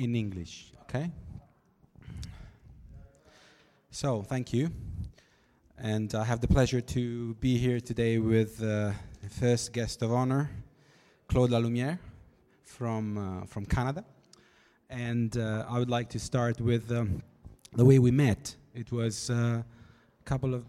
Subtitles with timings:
[0.00, 1.10] In English, okay?
[3.90, 4.70] So, thank you.
[5.76, 10.10] And I have the pleasure to be here today with uh, the first guest of
[10.12, 10.50] honor,
[11.28, 11.98] Claude Lalumière
[12.64, 14.04] from uh, from Canada.
[14.88, 17.22] And uh, I would like to start with um,
[17.74, 18.56] the way we met.
[18.74, 20.64] It was uh, a couple of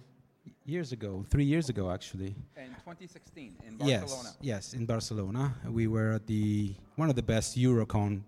[0.66, 2.36] years ago, three years ago actually.
[2.58, 4.30] In 2016 in Barcelona.
[4.42, 5.56] Yes, yes, in Barcelona.
[5.70, 8.24] We were at the one of the best Eurocon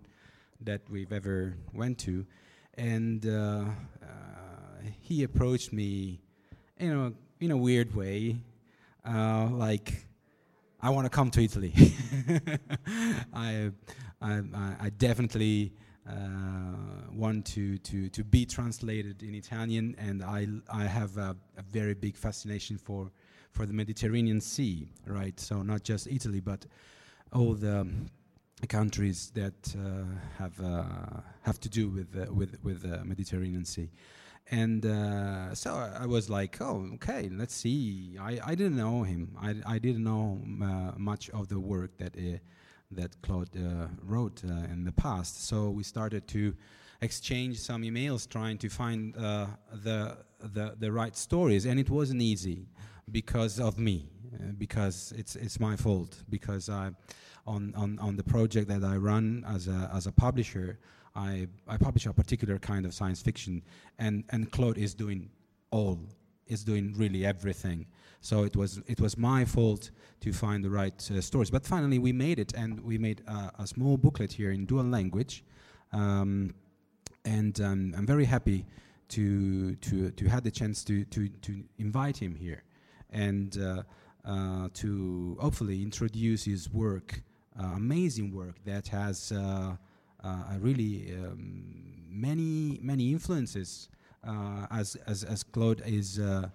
[0.64, 2.26] that we've ever went to,
[2.76, 3.64] and uh,
[4.02, 4.06] uh,
[5.00, 6.20] he approached me,
[6.78, 8.36] you know, in a weird way,
[9.08, 10.06] uh, like.
[10.82, 11.72] I want to come to Italy.
[13.32, 13.70] I,
[14.20, 14.42] I,
[14.80, 15.72] I- definitely
[16.06, 16.12] uh,
[17.10, 21.94] want to, to, to be translated in Italian, and I, I have a, a very
[21.94, 23.10] big fascination for,
[23.52, 25.40] for the Mediterranean Sea, right?
[25.40, 26.66] So not just Italy, but
[27.32, 27.86] all the
[28.66, 30.04] countries that uh,
[30.38, 30.84] have uh,
[31.42, 33.90] have to do with uh, with with the Mediterranean Sea.
[34.50, 38.18] And uh, so I was like, oh, okay, let's see.
[38.20, 39.34] I, I didn't know him.
[39.40, 42.38] I, I didn't know uh, much of the work that uh,
[42.90, 45.46] that Claude uh, wrote uh, in the past.
[45.46, 46.54] So we started to
[47.00, 52.20] exchange some emails, trying to find uh, the, the the right stories, and it wasn't
[52.20, 52.66] easy
[53.10, 56.90] because of me, uh, because it's it's my fault because I
[57.46, 60.78] on, on, on the project that I run as a, as a publisher,
[61.14, 63.62] I, I publish a particular kind of science fiction,
[63.98, 65.30] and, and Claude is doing
[65.70, 66.00] all,
[66.46, 67.86] is doing really everything.
[68.20, 71.50] So it was, it was my fault to find the right uh, stories.
[71.50, 74.84] But finally, we made it, and we made a, a small booklet here in dual
[74.84, 75.44] language.
[75.92, 76.54] Um,
[77.24, 78.66] and um, I'm very happy
[79.10, 82.64] to, to, to have the chance to, to, to invite him here
[83.10, 83.82] and uh,
[84.24, 87.22] uh, to hopefully introduce his work
[87.58, 89.76] amazing work that has uh,
[90.22, 93.88] uh, really um, many many influences.
[94.26, 96.48] Uh, as as as Claude is uh,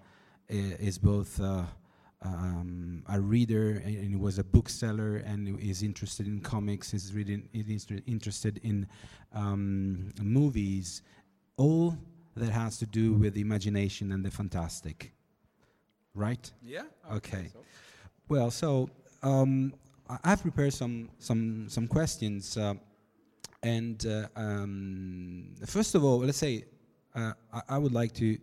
[0.48, 1.40] is both.
[2.22, 7.14] Um, a reader and, and, he was a bookseller and is interested in comics is
[7.14, 8.86] reading is interested in
[9.32, 11.00] um, movies
[11.56, 11.96] all
[12.36, 15.14] that has to do with the imagination and the fantastic
[16.14, 17.64] right yeah okay so.
[18.28, 18.90] well so
[19.22, 19.72] um,
[20.24, 22.74] I've prepared some some some questions, uh,
[23.62, 26.64] and uh, um, first of all, let's say
[27.14, 28.38] uh, I, I, would like to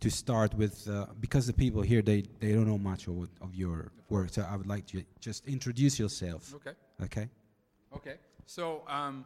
[0.00, 3.54] to start with uh, because the people here they they don't know much of, of
[3.54, 6.54] your work, so I would like to just introduce yourself.
[6.54, 6.72] Okay.
[7.02, 7.28] Okay.
[7.94, 8.16] Okay.
[8.46, 9.24] So um,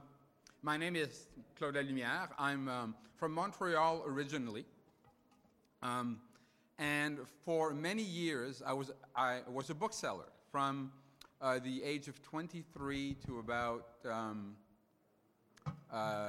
[0.62, 2.28] my name is Claude Lalumière.
[2.38, 4.64] I'm um, from Montreal originally.
[5.82, 6.18] Um,
[6.78, 10.90] and for many years, I was I was a bookseller from
[11.44, 14.56] uh, the age of 23 to about um,
[15.92, 16.28] uh,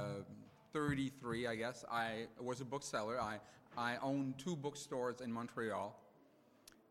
[0.74, 1.86] 33, I guess.
[1.90, 3.20] I was a bookseller.
[3.22, 3.40] I,
[3.78, 5.98] I owned two bookstores in Montreal.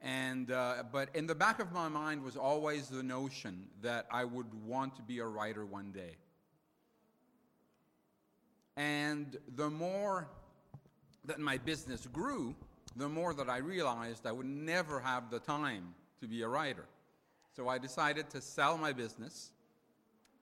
[0.01, 4.25] And, uh, but in the back of my mind was always the notion that I
[4.25, 6.17] would want to be a writer one day.
[8.75, 10.29] And the more
[11.27, 12.55] that my business grew,
[12.97, 16.87] the more that I realized I would never have the time to be a writer.
[17.57, 19.53] So I decided to sell my business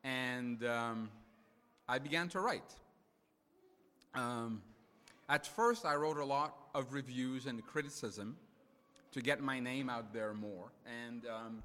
[0.02, 1.10] and um,
[1.86, 2.74] I began to write.
[4.14, 4.62] Um,
[5.28, 8.38] at first, I wrote a lot of reviews and criticism
[9.10, 10.72] to get my name out there more.
[10.86, 11.62] And, um,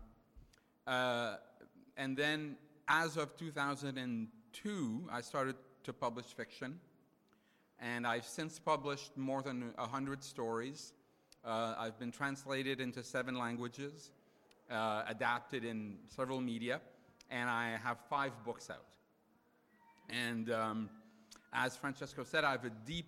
[0.86, 1.38] uh,
[1.96, 2.58] and then,
[2.90, 6.78] as of 2002, I started to publish fiction.
[7.80, 10.92] And I've since published more than 100 stories.
[11.46, 14.12] Uh, I've been translated into seven languages
[14.72, 16.82] uh, adapted in several media,
[17.30, 18.86] and I have five books out.
[20.10, 20.90] And um,
[21.54, 23.08] as Francesco said, I have a deep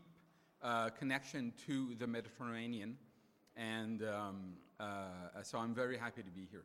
[0.61, 2.97] uh, connection to the Mediterranean,
[3.55, 6.63] and um, uh, so I'm very happy to be here.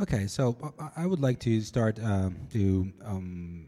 [0.00, 3.66] Okay, so uh, I would like to start um, to um,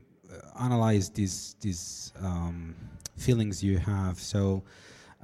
[0.60, 2.74] analyze these these um,
[3.16, 4.18] feelings you have.
[4.18, 4.62] So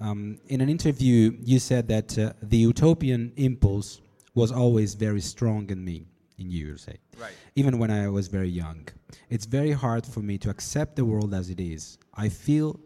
[0.01, 4.01] um, in an interview, you said that uh, the utopian impulse
[4.35, 6.07] was always very strong in me,
[6.39, 6.97] in you, you say.
[7.19, 7.33] Right.
[7.55, 8.89] Even when I was very young.
[9.29, 11.99] It's very hard for me to accept the world as it is.
[12.15, 12.81] I feel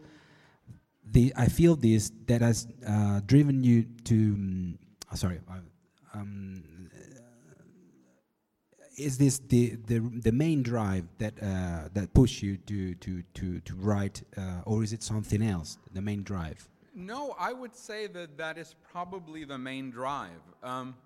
[1.13, 4.15] the I feel this that has uh, driven you to.
[4.15, 4.79] Um,
[5.15, 5.41] sorry.
[6.15, 6.63] Um,
[8.99, 13.61] is this the, the the main drive that uh, that push you to to to
[13.61, 15.79] to write, uh, or is it something else?
[15.93, 16.69] The main drive.
[16.99, 20.41] No, I would say that that is probably the main drive.
[20.63, 20.97] Um,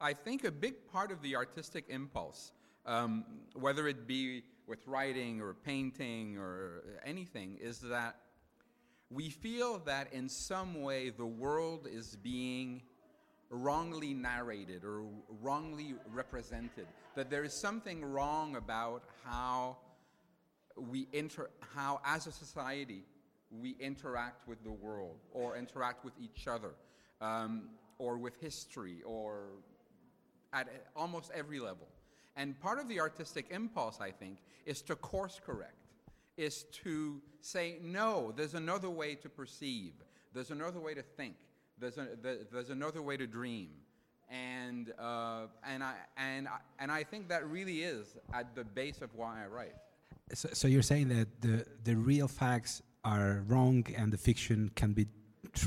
[0.00, 2.50] I think a big part of the artistic impulse,
[2.84, 3.24] um,
[3.54, 8.16] whether it be with writing or painting or anything, is that
[9.08, 12.82] we feel that in some way the world is being
[13.50, 15.04] wrongly narrated or
[15.40, 16.88] wrongly represented.
[17.14, 19.76] That there is something wrong about how
[20.76, 23.04] we inter, how as a society
[23.50, 26.74] we interact with the world or interact with each other
[27.20, 27.68] um,
[27.98, 29.46] or with history or
[30.52, 31.88] at almost every level.
[32.36, 35.76] And part of the artistic impulse, I think, is to course correct,
[36.36, 39.92] is to say, no, there's another way to perceive,
[40.32, 41.36] there's another way to think,
[41.78, 42.08] there's, a,
[42.52, 43.70] there's another way to dream.
[44.30, 49.00] And, uh, and, I, and, I, and I think that really is at the base
[49.00, 49.74] of why I write.
[50.32, 54.92] So, so you're saying that the, the real facts are wrong and the fiction can
[54.92, 55.06] be
[55.52, 55.66] tr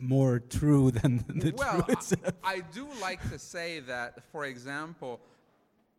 [0.00, 5.20] more true than the well, truth I, I do like to say that, for example,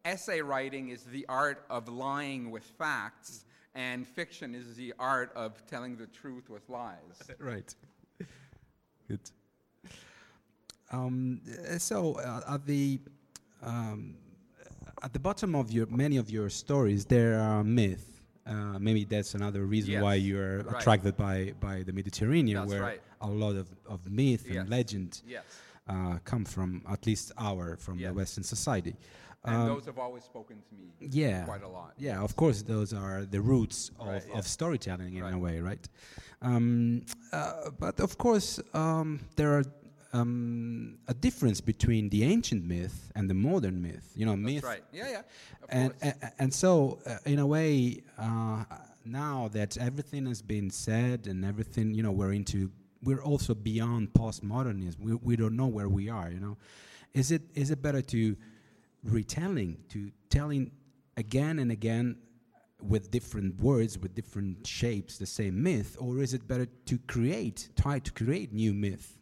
[0.06, 5.66] essay writing is the art of lying with facts, and fiction is the art of
[5.68, 7.18] telling the truth with lies.
[7.40, 7.74] right.
[9.08, 9.20] Good.
[10.92, 11.42] Um,
[11.78, 13.00] so uh, at the
[13.62, 14.16] um,
[15.04, 18.19] at the bottom of your many of your stories, there are myths
[18.50, 20.04] uh, maybe that's another reason yes.
[20.04, 20.76] why you're right.
[20.80, 23.02] attracted by, by the Mediterranean, that's where right.
[23.22, 24.58] a lot of, of myth yes.
[24.58, 25.44] and legend yes.
[25.88, 28.96] uh, come from, at least our, from the Western society.
[29.46, 31.94] And um, those have always spoken to me yeah, quite a lot.
[31.98, 35.88] Yeah, of course, those are the roots of, right, of storytelling in a way, right?
[36.42, 39.64] Um, uh, but of course, um, there are
[40.14, 44.12] um, a difference between the ancient myth and the modern myth.
[44.16, 44.64] You know, That's myth.
[44.64, 44.84] right.
[44.92, 45.22] Yeah, yeah.
[45.70, 48.64] And, and, and so, uh, in a way, uh,
[49.06, 52.72] now that everything has been said and everything, you know, we're into,
[53.04, 55.00] we're also beyond postmodernism.
[55.00, 56.30] We we don't know where we are.
[56.30, 56.58] You know,
[57.14, 58.36] is it is it better to
[59.04, 60.72] retelling, to telling
[61.18, 62.18] again and again
[62.82, 67.70] with different words, with different shapes, the same myth, or is it better to create,
[67.80, 69.19] try to create new myth?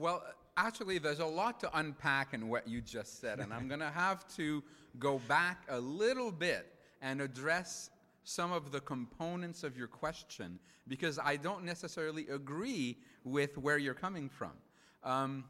[0.00, 0.24] Well,
[0.56, 3.90] actually, there's a lot to unpack in what you just said, and I'm going to
[3.90, 4.64] have to
[4.98, 7.90] go back a little bit and address
[8.24, 13.92] some of the components of your question because I don't necessarily agree with where you're
[13.92, 14.52] coming from.
[15.04, 15.44] Um,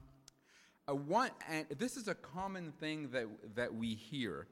[0.88, 4.49] one, and this is a common thing that, that we hear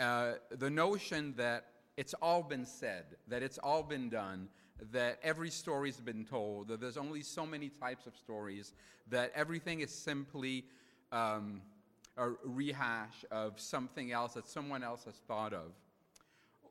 [0.00, 1.66] uh, the notion that
[1.96, 4.48] it's all been said, that it's all been done,
[4.92, 8.72] that every story's been told, that there's only so many types of stories,
[9.10, 10.64] that everything is simply
[11.12, 11.60] um,
[12.16, 15.72] a rehash of something else that someone else has thought of.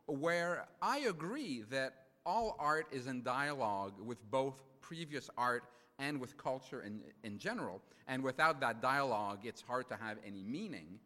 [0.06, 1.94] Where I agree that
[2.26, 5.64] all art is in dialogue with both previous art
[6.00, 10.44] and with culture in, in general, and without that dialogue, it's hard to have any
[10.44, 11.00] meaning.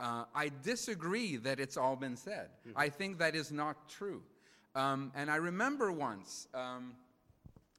[0.00, 2.48] Uh, I disagree that it's all been said.
[2.66, 2.78] Mm-hmm.
[2.78, 4.22] I think that is not true.
[4.74, 6.94] Um, and I remember once, um,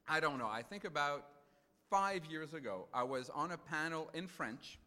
[0.07, 1.25] I don't know, I think about
[1.89, 4.79] five years ago, I was on a panel in French,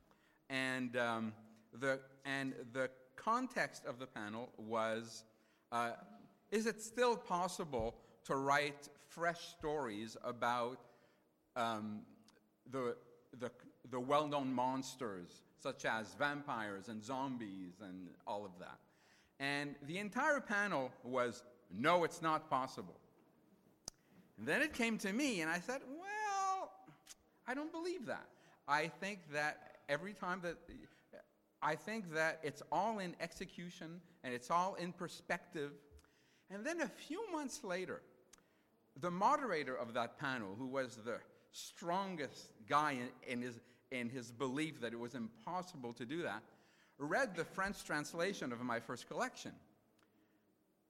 [0.49, 1.33] and, um,
[1.73, 5.25] the, and the context of the panel was
[5.73, 5.93] uh,
[6.51, 7.95] Is it still possible
[8.25, 10.79] to write fresh stories about
[11.57, 12.01] um,
[12.71, 12.97] the,
[13.39, 13.51] the,
[13.91, 18.79] the well known monsters such as vampires and zombies and all of that.
[19.41, 22.97] And the entire panel was, no, it's not possible.
[24.39, 26.71] And then it came to me, and I said, well,
[27.47, 28.27] I don't believe that.
[28.69, 30.57] I think that every time that,
[31.63, 35.73] I think that it's all in execution and it's all in perspective.
[36.51, 38.03] And then a few months later,
[39.01, 41.19] the moderator of that panel, who was the
[41.53, 42.93] strongest guy
[43.27, 43.61] in, in his
[43.93, 46.43] in his belief that it was impossible to do that,
[46.99, 49.53] read the French translation of my first collection.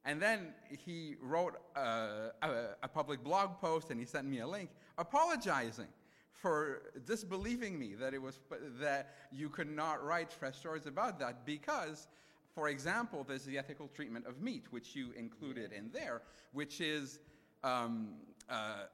[0.07, 2.51] And then he wrote a, a,
[2.85, 5.89] a, public blog post and he sent me a link apologizing
[6.33, 8.39] for disbelieving me that it was
[8.81, 12.07] that you could not write fresh stories about that because
[12.55, 16.23] for example there's the ethical treatment of meat which you included in there
[16.53, 17.19] which is
[17.65, 18.11] um,
[18.49, 18.85] uh,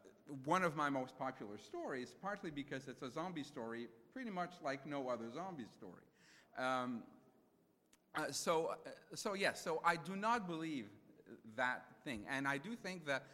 [0.45, 4.87] one of my most popular stories, partly because it's a zombie story, pretty much like
[4.87, 6.03] no other zombie story.
[6.59, 7.03] Um,
[8.15, 10.87] uh, so, uh, so yes, so I do not believe
[11.57, 13.25] that thing, and I do think that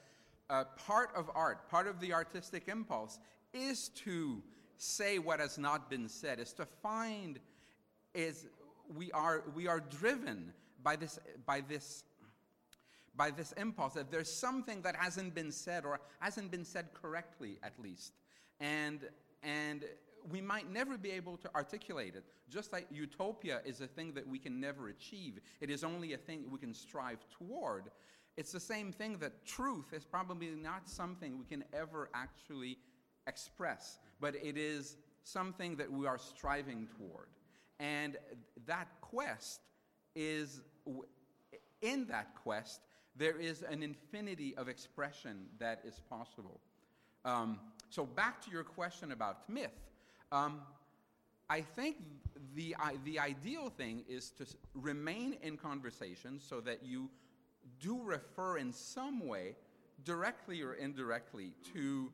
[0.50, 3.19] uh, part of art, part of the artistic impulse,
[3.52, 4.43] is to
[4.76, 7.38] say what has not been said, is to find,
[8.14, 8.47] is
[8.97, 10.52] we are we are driven
[10.83, 12.05] by this by this
[13.19, 17.59] by this impulse that there's something that hasn't been said or hasn't been said correctly,
[17.62, 18.12] at least.
[18.61, 19.00] And,
[19.43, 19.85] and
[20.31, 22.25] we might never be able to articulate it.
[22.49, 26.19] Just like utopia is a thing that we can never achieve, it is only a
[26.19, 27.85] thing we can strive toward.
[28.37, 32.79] It's the same thing that truth is probably not something we can ever actually
[33.27, 37.29] express, but it is something that we are striving toward.
[37.81, 38.17] And
[38.67, 39.61] that quest
[40.15, 40.61] is,
[41.83, 42.81] in that quest,
[43.17, 46.61] there is an infinity of expression that is possible.
[47.25, 47.59] Um,
[47.91, 49.88] so, back to your question about myth.
[50.31, 50.61] Um,
[51.51, 51.97] I think
[52.55, 57.09] the, the ideal thing is to remain in conversation so that you
[57.81, 59.57] do refer in some way,
[60.05, 62.13] directly or indirectly, to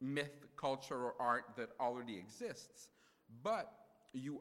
[0.00, 2.88] myth, culture, or art that already exists.
[3.42, 3.72] But
[4.12, 4.40] you,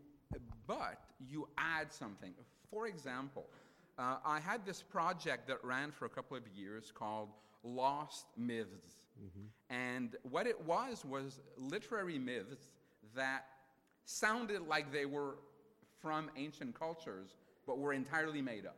[0.65, 2.33] but you add something.
[2.69, 3.45] For example,
[3.99, 7.29] uh, I had this project that ran for a couple of years called
[7.63, 9.00] Lost Myths.
[9.23, 9.73] Mm-hmm.
[9.73, 12.69] And what it was was literary myths
[13.15, 13.45] that
[14.05, 15.35] sounded like they were
[16.01, 17.35] from ancient cultures,
[17.67, 18.77] but were entirely made up.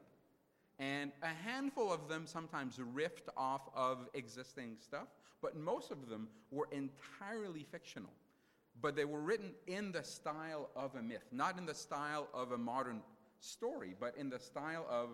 [0.80, 5.08] And a handful of them sometimes riffed off of existing stuff,
[5.42, 8.10] but most of them were entirely fictional.
[8.82, 12.52] But they were written in the style of a myth, not in the style of
[12.52, 13.02] a modern
[13.40, 15.10] story, but in the style of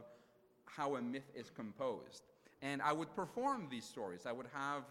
[0.65, 2.23] how a myth is composed.
[2.61, 4.25] And I would perform these stories.
[4.25, 4.83] I would have,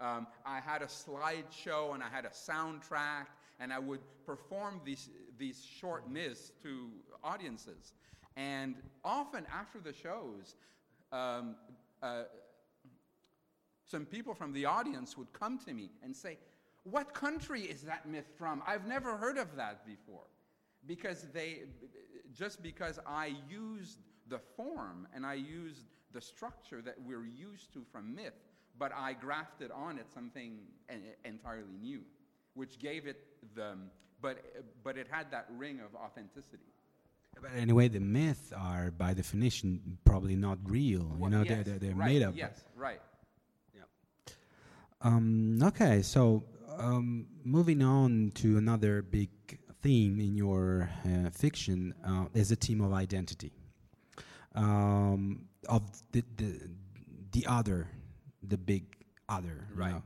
[0.00, 3.26] um, I had a slideshow and I had a soundtrack,
[3.58, 6.88] and I would perform these, these short myths to
[7.22, 7.92] audiences.
[8.36, 10.54] And often after the shows,
[11.12, 11.56] um,
[12.02, 12.22] uh,
[13.84, 16.38] some people from the audience would come to me and say,
[16.84, 18.62] What country is that myth from?
[18.66, 20.24] I've never heard of that before.
[20.86, 21.64] Because they,
[22.32, 27.84] just because I used the form and I used the structure that we're used to
[27.92, 28.32] from myth,
[28.80, 30.58] but I grafted on it something
[31.24, 32.00] entirely new,
[32.54, 33.18] which gave it
[33.54, 33.76] the,
[34.22, 34.42] but,
[34.82, 36.72] but it had that ring of authenticity.
[37.40, 41.14] But anyway, the myths are by definition probably not real.
[41.20, 42.34] You know, yes, they're, they're, right, made up.
[42.36, 43.00] Yes, right.
[45.02, 46.44] Um, okay, so
[46.76, 49.30] um, moving on to another big
[49.80, 53.50] theme in your uh, fiction uh, is a theme of identity,
[54.54, 55.82] um, of
[56.12, 56.68] the, the
[57.32, 57.88] the other,
[58.42, 58.84] the big
[59.28, 59.66] other.
[59.74, 59.92] Right.
[59.92, 60.02] know.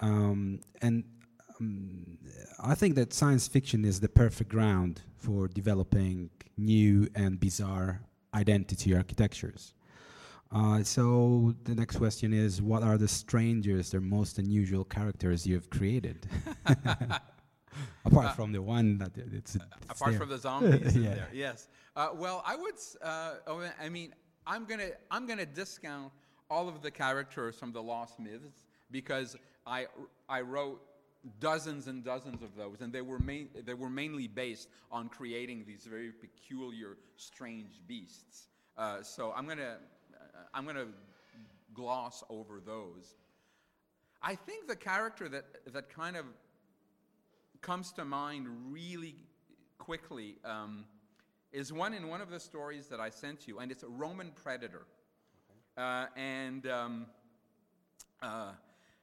[0.00, 1.04] Um, and
[1.60, 2.18] um,
[2.62, 8.00] I think that science fiction is the perfect ground for developing new and bizarre
[8.34, 9.74] identity architectures.
[10.50, 15.54] Uh, so the next question is, what are the strangest or most unusual characters you
[15.54, 16.26] have created?
[18.04, 20.20] Apart from the one that it's, it's Apart there.
[20.20, 21.14] from the zombies in Yeah.
[21.14, 21.68] there, yes.
[21.96, 22.74] Uh, well, I would.
[23.02, 24.14] Uh, oh, I mean,
[24.46, 26.12] I'm gonna I'm gonna discount
[26.52, 29.86] all of the characters from the Lost Myths because I
[30.28, 30.82] I wrote
[31.40, 35.64] dozens and dozens of those, and they were main, they were mainly based on creating
[35.66, 38.48] these very peculiar, strange beasts.
[38.76, 39.78] Uh, so I'm gonna
[40.14, 40.88] uh, I'm gonna
[41.72, 43.14] gloss over those.
[44.22, 46.26] I think the character that that kind of
[47.62, 49.14] comes to mind really
[49.78, 50.84] quickly um,
[51.50, 54.32] is one in one of the stories that I sent you, and it's a Roman
[54.32, 54.84] predator.
[55.76, 57.06] Uh, and um,
[58.22, 58.52] uh,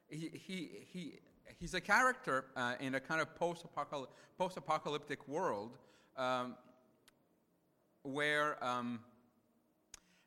[0.07, 1.19] he, he, he,
[1.59, 5.77] he's a character uh, in a kind of post-apocalyptic, post-apocalyptic world
[6.15, 6.55] um,
[8.03, 8.99] where um,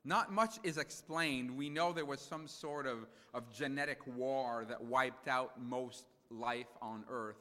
[0.05, 1.57] not much is explained.
[1.57, 6.67] We know there was some sort of, of genetic war that wiped out most life
[6.81, 7.37] on Earth.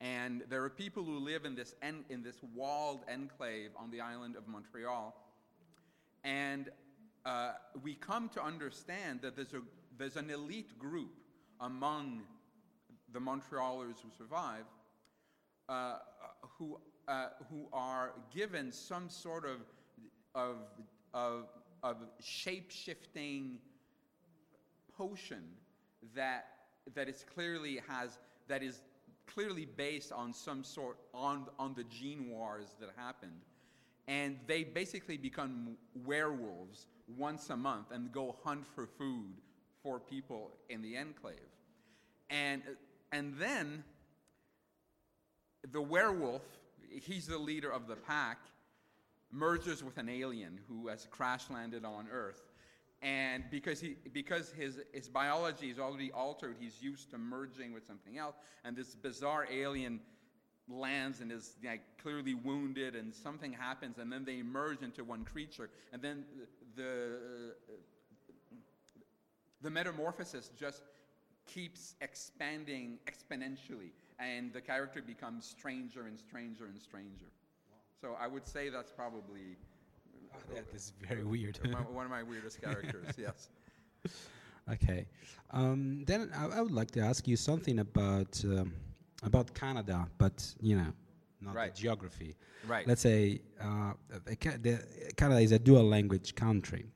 [0.00, 4.00] And there are people who live in this, en- in this walled enclave on the
[4.00, 5.14] island of Montreal.
[6.22, 6.68] And
[7.24, 7.52] uh,
[7.82, 9.62] we come to understand that there's, a,
[9.98, 11.12] there's an elite group
[11.60, 12.22] among
[13.12, 14.64] the Montrealers who survive
[15.68, 15.96] uh,
[16.58, 16.78] who,
[17.08, 19.60] uh, who are given some sort of,
[20.34, 20.56] of,
[21.12, 21.46] of,
[21.82, 23.58] of shape-shifting
[24.96, 25.42] potion
[26.14, 26.46] that,
[26.94, 28.80] that is clearly has, that is
[29.26, 33.32] clearly based on some sort, on, on the gene wars that happened.
[34.06, 36.86] And they basically become werewolves
[37.16, 39.34] once a month and go hunt for food
[39.82, 41.38] for people in the enclave.
[42.30, 42.62] And,
[43.12, 43.84] and then
[45.70, 46.42] the werewolf,
[46.90, 48.38] he's the leader of the pack,
[49.30, 52.42] merges with an alien who has crash landed on Earth.
[53.02, 57.86] And because, he, because his, his biology is already altered, he's used to merging with
[57.86, 58.36] something else.
[58.64, 60.00] And this bizarre alien
[60.68, 65.24] lands and is like, clearly wounded, and something happens, and then they merge into one
[65.24, 65.70] creature.
[65.92, 66.24] And then
[66.76, 67.54] the,
[69.62, 70.82] the metamorphosis just
[71.46, 77.26] keeps expanding exponentially, and the character becomes stranger and stranger and stranger.
[78.00, 79.56] So I would say that's probably
[80.54, 81.58] that is very weird.
[81.92, 83.06] one of my weirdest characters.
[83.18, 83.48] Yes.
[84.70, 85.06] Okay.
[85.50, 88.72] Um, then I, I would like to ask you something about um,
[89.24, 90.92] about Canada, but you know,
[91.40, 91.74] not Right.
[91.74, 92.36] the geography.
[92.66, 92.86] Right.
[92.86, 93.92] Let's say uh,
[95.16, 96.86] Canada is a dual language country.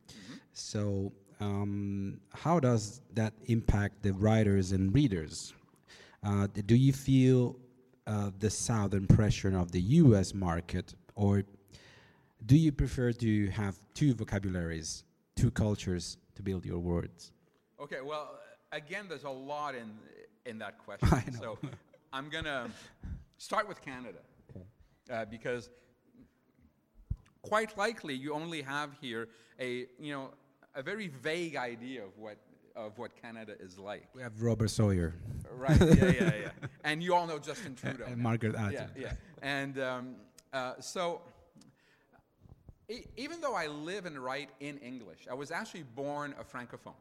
[0.53, 5.53] So um, how does that impact the writers and readers?
[6.25, 7.57] Uh, do you feel
[8.07, 10.35] uh, the southern pressure of the U.S.
[10.35, 11.45] market, or
[12.47, 15.05] do you prefer to have two vocabularies,
[15.37, 17.33] two cultures to build your words?
[17.81, 18.01] Okay.
[18.03, 18.39] Well,
[18.73, 19.91] again, there's a lot in
[20.47, 21.09] in that question.
[21.13, 21.59] I know.
[21.63, 21.69] So
[22.13, 22.71] I'm gonna
[23.37, 24.19] start with Canada
[25.11, 25.71] uh, because
[27.43, 29.29] quite likely you only have here
[29.61, 30.31] a you know
[30.75, 32.39] a very vague idea of what
[32.77, 34.09] of what Canada is like.
[34.15, 35.15] We have Robert Sawyer
[35.51, 35.81] Right.
[35.81, 36.51] Yeah, yeah, yeah.
[36.85, 38.05] And you all know Justin Trudeau.
[38.07, 38.17] and.
[38.19, 38.91] Margaret yeah, Atwood.
[38.97, 39.13] yeah.
[39.43, 40.15] And um,
[40.53, 41.21] uh, so,
[42.89, 46.95] e- even though I live and write in English, I was actually born a francophone.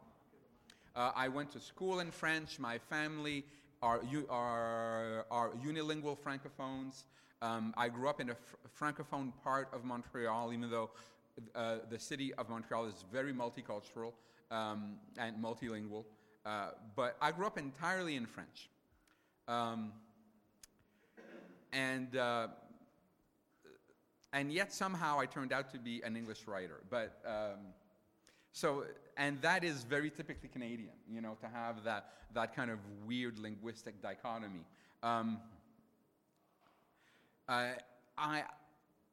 [0.95, 2.57] Uh, I went to school in French.
[2.57, 3.45] My family
[3.81, 7.03] are, are, are unilingual francophones.
[7.41, 10.89] Um, I grew up in a fr- francophone part of Montreal, even though
[11.55, 14.13] uh, the city of Montreal is very multicultural
[14.49, 16.05] um, and multilingual.
[16.45, 18.69] Uh, but I grew up entirely in French.
[19.47, 19.91] Um,
[21.71, 22.47] and, uh,
[24.33, 26.81] and yet somehow I turned out to be an English writer.
[26.89, 27.59] But um,
[28.57, 28.85] so,
[29.17, 33.37] and that is very typically Canadian, you know, to have that, that kind of weird
[33.37, 34.65] linguistic dichotomy.
[35.03, 35.37] Um,
[37.47, 37.73] I,
[38.17, 38.45] I,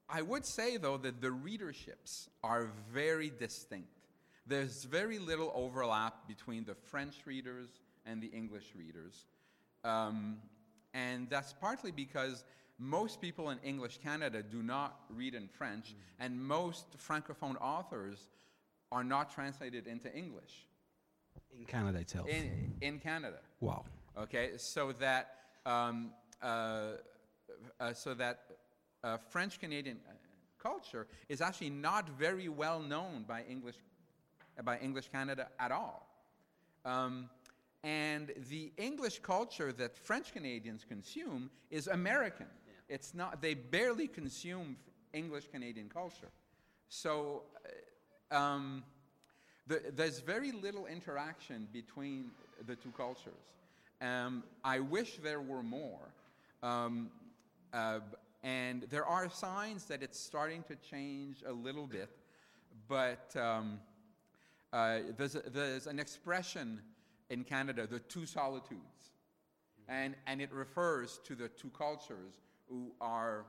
[0.08, 3.90] I would say, though, that the readerships are very distinct.
[4.46, 7.68] There's very little overlap between the French readers
[8.06, 9.26] and the English readers.
[9.84, 10.38] Um,
[10.94, 12.44] and that's partly because
[12.78, 18.30] most people in English Canada do not read in French, and most francophone authors
[18.94, 20.66] are not translated into English
[21.58, 22.28] In Canada itself.
[22.28, 23.40] in, in Canada.
[23.60, 23.84] wow.
[24.16, 25.24] Okay, so that
[25.66, 26.92] um, uh,
[27.80, 28.36] uh, so that
[29.02, 30.12] uh, French Canadian uh,
[30.62, 33.74] culture is actually not very well known by English
[34.62, 36.06] by English Canada at all.
[36.84, 37.28] Um,
[37.82, 42.46] and the English culture that French Canadians consume is American.
[42.88, 44.76] It's not, they barely consume
[45.12, 46.30] English Canadian culture.
[46.88, 47.68] So uh,
[48.34, 48.82] um,
[49.66, 52.30] the, there's very little interaction between
[52.66, 53.32] the two cultures.
[54.00, 56.12] Um, I wish there were more.
[56.62, 57.10] Um,
[57.72, 58.00] uh,
[58.42, 62.10] and there are signs that it's starting to change a little bit,
[62.88, 63.80] but um,
[64.72, 66.80] uh, there's, a, there's an expression
[67.30, 69.12] in Canada, the two solitudes,
[69.88, 72.34] and, and it refers to the two cultures
[72.68, 73.46] who are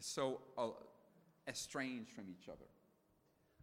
[0.00, 0.68] so uh,
[1.48, 2.66] estranged from each other.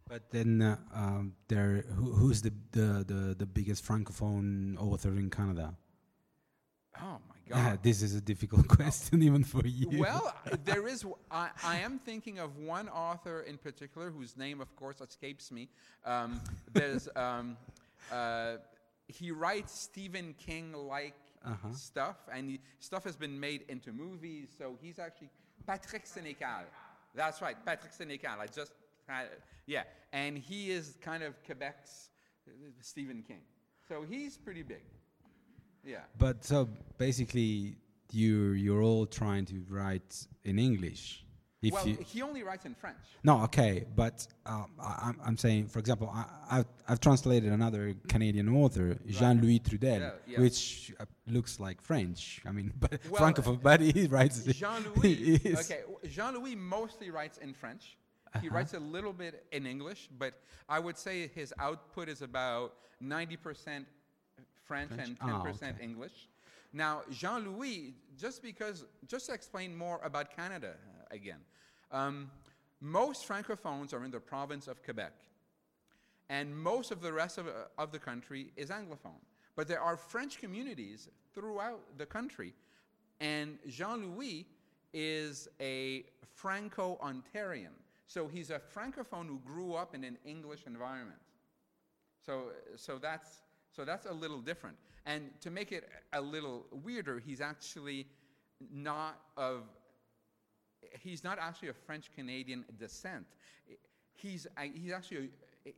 [0.06, 5.30] But then, uh, um, there, who, who's the, the, the, the biggest francophone author in
[5.30, 5.74] Canada?
[7.00, 7.82] Oh my God.
[7.82, 9.98] this is a difficult question even for you.
[9.98, 11.00] Well, there is.
[11.00, 15.50] w- I, I am thinking of one author in particular whose name, of course, escapes
[15.50, 15.68] me.
[16.04, 16.40] Um,
[16.72, 17.08] there's.
[17.16, 17.56] Um,
[18.12, 18.56] uh,
[19.08, 21.14] he writes Stephen King-like
[21.44, 21.72] Uh-huh.
[21.74, 24.48] stuff, and he, stuff has been made into movies.
[24.56, 25.28] So he's actually
[25.66, 26.64] Patrick Sénécal.
[27.14, 28.38] That's right, Patrick Sénécal.
[28.40, 28.72] I just
[29.66, 32.10] yeah, and he is kind of Quebec's
[32.48, 33.40] uh, Stephen King.
[33.88, 34.82] So he's pretty big.
[35.84, 35.98] Yeah.
[36.18, 37.76] But so basically,
[38.12, 41.24] you're you're all trying to write in English.
[41.62, 42.98] If well, you he only writes in French.
[43.22, 47.94] no, okay, but um, I, I'm I'm saying, for example, I, I've I've translated another
[48.06, 50.40] Canadian author, Jean Louis Trudel, Yeah, yeah.
[50.40, 52.42] which uh, looks like French.
[52.46, 55.40] I mean, but Well, francophone, but he writes Jean-Louis.
[55.60, 57.96] okay, Jean-Louis mostly writes in French.
[58.40, 58.56] He Uh-huh.
[58.56, 60.34] writes a little bit in English, but
[60.68, 63.86] I would say his output is about 90%
[64.64, 65.08] French, French?
[65.08, 65.84] and Ah, 10% okay.
[65.84, 66.28] English.
[66.72, 71.40] Now, Jean-Louis, just because, just to explain more about Canada uh, again,
[71.92, 72.30] um,
[72.80, 75.12] most francophones are in the province of Quebec
[76.28, 79.20] and most of the rest of, uh, of the country is anglophone.
[79.54, 82.52] But there are French communities throughout the country,
[83.20, 84.46] and Jean Louis
[84.92, 87.74] is a Franco Ontarian.
[88.06, 91.20] So he's a francophone who grew up in an English environment.
[92.24, 94.76] So, so, that's, so that's a little different.
[95.06, 98.06] And to make it a little weirder, he's actually
[98.72, 99.64] not of
[101.00, 103.26] he's not actually of French Canadian descent.
[104.14, 105.30] He's, uh, he's actually,
[105.66, 105.72] a,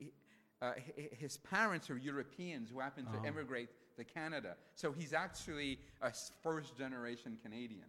[0.63, 0.73] uh,
[1.13, 4.57] his parents are Europeans who happened to emigrate to Canada.
[4.75, 6.13] So he's actually a
[6.43, 7.87] first generation Canadian.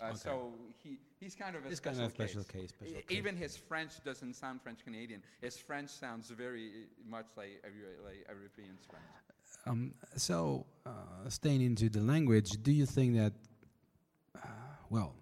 [0.00, 0.16] Uh, Okay.
[0.16, 0.52] So
[0.82, 2.60] he, he's kind of a He's kind special of a special case.
[2.60, 3.04] case, special case.
[3.10, 5.22] Even his French doesn't sound French Canadian.
[5.40, 6.70] His French sounds very
[7.08, 7.68] much like, a
[8.04, 9.04] like European French.
[9.66, 10.90] Um, so, uh,
[11.28, 13.32] staying into the language, do you think that,
[14.36, 14.48] uh,
[14.90, 15.14] well,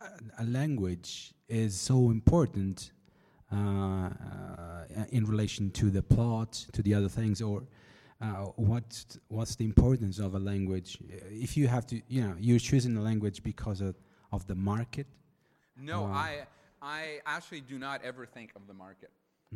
[0.00, 2.92] a, a language is so important
[3.52, 4.10] uh, uh,
[5.10, 7.64] in relation to the plot, to the other things, or
[8.20, 10.98] uh, what's what's the importance of a language?
[11.02, 13.94] Uh, If you have to, you know, you're choosing a language because of,
[14.32, 15.06] of the market.
[15.76, 16.12] No, Wow.
[16.12, 16.46] I,
[16.80, 19.10] I actually do not ever think of the market.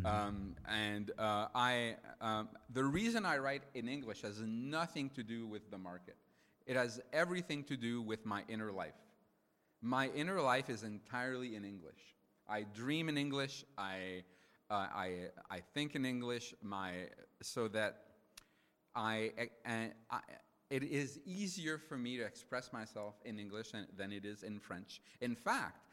[0.05, 5.47] Um, and uh, I, um, the reason I write in English has nothing to do
[5.47, 6.17] with the market.
[6.67, 8.95] It has everything to do with my inner life.
[9.83, 12.01] My inner life is entirely in English.
[12.49, 13.65] I dream in English.
[13.77, 14.23] I,
[14.71, 15.09] uh, I,
[15.51, 16.55] I think in English.
[16.63, 16.93] My,
[17.43, 18.10] so that
[18.95, 19.33] I,
[19.65, 20.21] and I,
[20.71, 24.61] it is easier for me to express myself in English than, than it is in
[24.61, 25.01] French.
[25.21, 25.87] In fact,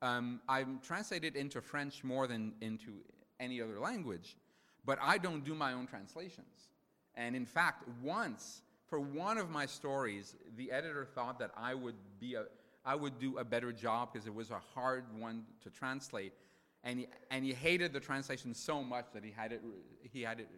[0.00, 2.92] um, I'm translated into French more than into
[3.38, 4.36] any other language,
[4.84, 6.70] but I don't do my own translations.
[7.14, 11.94] And in fact, once for one of my stories, the editor thought that I would
[12.18, 12.44] be a,
[12.84, 16.32] I would do a better job because it was a hard one to translate,
[16.82, 19.62] and he, and he hated the translation so much that he had it
[20.02, 20.48] he had it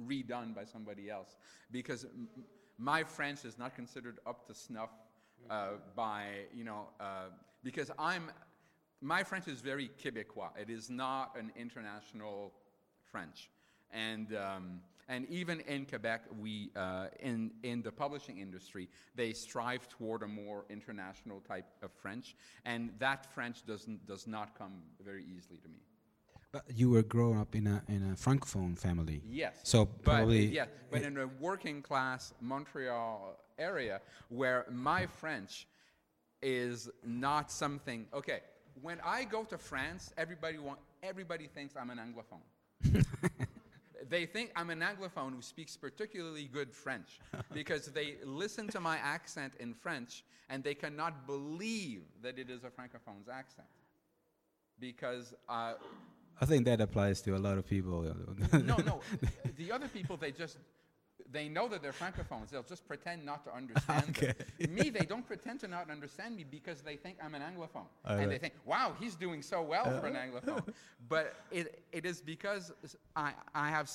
[0.00, 1.36] redone by somebody else
[1.70, 2.06] because
[2.78, 4.90] my French is not considered up to snuff
[5.50, 7.28] uh, by you know uh,
[7.62, 8.30] because I'm
[9.00, 10.50] my French is very Quebecois.
[10.60, 12.52] It is not an international
[13.10, 13.50] French,
[13.92, 19.88] and um, and even in Quebec, we uh, in in the publishing industry they strive
[19.88, 25.24] toward a more international type of French, and that French doesn't does not come very
[25.24, 25.78] easily to me.
[26.56, 29.20] But you were growing up in a in a francophone family.
[29.28, 29.56] Yes.
[29.62, 30.58] So but, probably
[30.90, 35.66] but in a working class Montreal area where my French
[36.40, 38.06] is not something.
[38.14, 38.40] Okay,
[38.80, 43.04] when I go to France, everybody want everybody thinks I'm an anglophone.
[44.08, 47.20] they think I'm an anglophone who speaks particularly good French
[47.52, 52.64] because they listen to my accent in French and they cannot believe that it is
[52.64, 53.68] a francophone's accent
[54.78, 55.74] because uh,
[56.40, 58.02] I think that applies to a lot of people.
[58.52, 59.00] no, no.
[59.56, 60.58] The other people, they just
[61.36, 62.48] they know that they're francophones.
[62.50, 64.34] They'll just pretend not to understand Okay.
[64.70, 68.30] me, they don't pretend to not understand me because they think I'm an anglophone, and
[68.30, 70.40] they think, "Wow, he's doing so well for an uh-huh.
[70.40, 70.74] anglophone."
[71.08, 72.72] but it, it is because
[73.14, 73.90] I, I have,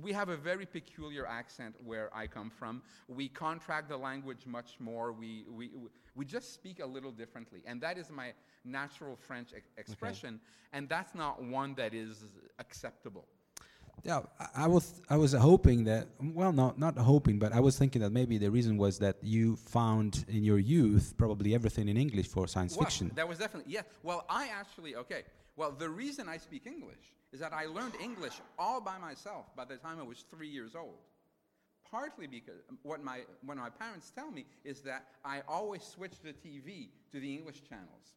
[0.00, 2.82] we have a very peculiar accent where I come from.
[3.08, 5.12] We contract the language much more.
[5.12, 5.70] We we
[6.14, 8.32] we just speak a little differently, and that is my
[8.64, 10.40] natural French ex- expression,
[10.72, 12.26] and that's not one that is
[12.58, 13.26] acceptable.
[14.02, 14.20] Yeah,
[14.54, 18.12] I, was I was hoping that well, not not hoping, but I was thinking that
[18.12, 22.46] maybe the reason was that you found in your youth probably everything in English for
[22.48, 23.10] science Well, fiction.
[23.14, 23.84] That was definitely yes.
[24.02, 25.24] Well, I actually okay.
[25.56, 29.64] Well, the reason I speak English is that I learned English all by myself by
[29.64, 30.98] the time I was three years old.
[31.90, 36.32] Partly because what my what my parents tell me is that I always switched the
[36.32, 38.14] TV to the English channels,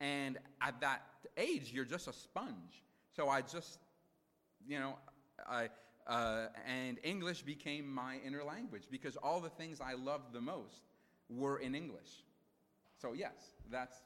[0.00, 1.02] and at that
[1.36, 2.82] age you're just a sponge.
[3.14, 3.80] So I just,
[4.68, 4.96] you know,
[5.48, 5.70] I.
[6.06, 10.80] Uh, and English became my inner language because all the things I loved the most
[11.28, 12.24] were in English.
[12.96, 13.96] So yes, that's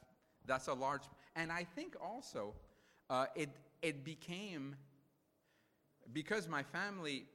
[0.46, 1.02] that's a large,
[1.36, 2.54] and I think also
[3.08, 3.50] uh, it
[3.82, 4.76] it became
[6.12, 7.26] because my family,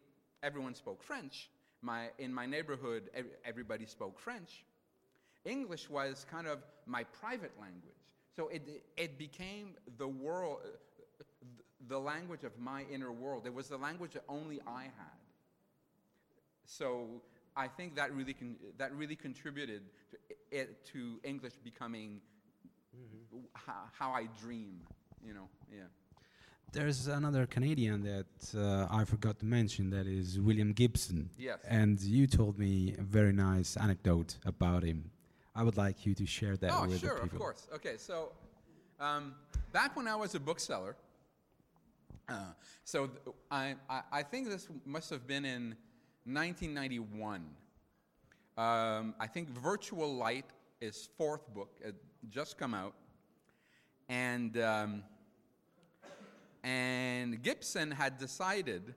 [0.43, 1.49] everyone spoke French.
[1.81, 3.09] My in my neighborhood,
[3.45, 4.65] everybody spoke French.
[5.45, 8.03] English was kind of my private language.
[8.35, 10.59] So it it became the world,
[11.87, 13.45] the language of my inner world.
[13.45, 15.17] It was the language that only I had.
[16.65, 17.21] So
[17.55, 20.17] I think that really con- that really contributed to,
[20.51, 22.21] it, to English becoming
[23.53, 24.81] how, how I dream.
[25.25, 25.83] You know, yeah.
[26.73, 29.89] There's another Canadian that uh, I forgot to mention.
[29.89, 31.29] That is William Gibson.
[31.37, 31.59] Yes.
[31.67, 35.09] And you told me a very nice anecdote about him.
[35.55, 37.67] I would like you to share that Oh, with sure, the of course.
[37.73, 38.31] Okay, so
[38.99, 39.33] um,
[39.71, 40.95] back when I was a bookseller,
[42.29, 42.33] uh,
[42.83, 43.75] so th- I,
[44.11, 45.75] I, think this must have been in
[46.25, 47.45] 1991.
[48.57, 50.45] Um, I think Virtual Light
[50.81, 51.95] is fourth book, it
[52.29, 52.95] just come out,
[54.09, 55.03] and um,
[56.63, 58.93] and Gibson had decided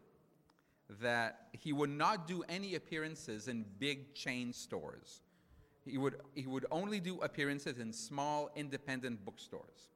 [1.01, 5.21] that he would not do any appearances in big chain stores.
[5.85, 9.89] He would, he would only do appearances in small independent bookstores.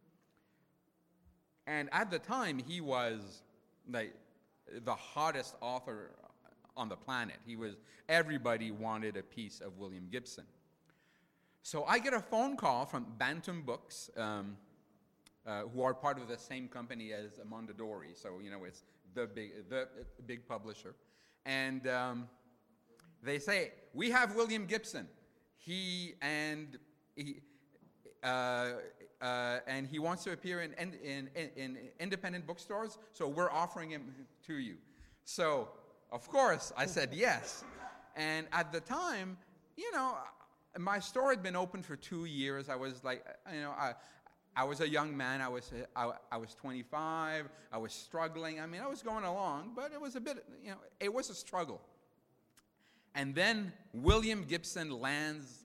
[1.67, 3.43] And at the time, he was
[3.89, 6.11] the hottest author
[6.77, 7.37] on the planet.
[7.47, 7.77] He was
[8.09, 10.45] everybody wanted a piece of William Gibson.
[11.63, 14.57] So I get a phone call from Bantam Books, um,
[15.47, 18.15] uh, who are part of the same company as Mondadori.
[18.15, 18.83] So you know it's
[19.15, 19.89] the big the
[20.27, 20.95] big publisher,
[21.47, 22.29] and um,
[23.23, 25.09] they say we have William Gibson.
[25.57, 26.79] He and
[27.17, 27.41] he.
[28.23, 28.73] Uh,
[29.25, 33.89] uh, and he wants to appear in, in, in, in independent bookstores, so we're offering
[33.89, 34.15] him
[34.47, 34.77] to you.
[35.25, 35.69] So,
[36.13, 37.65] of course, I said yes.
[38.17, 39.39] And at the time,
[39.79, 40.19] you know,
[40.79, 42.69] my store had been open for two years.
[42.69, 43.95] I was like, you know, I,
[44.55, 45.41] I was a young man.
[45.41, 47.49] I was, I, I was 25.
[47.73, 48.61] I was struggling.
[48.61, 51.31] I mean, I was going along, but it was a bit, you know, it was
[51.31, 51.81] a struggle.
[53.15, 55.65] And then William Gibson lands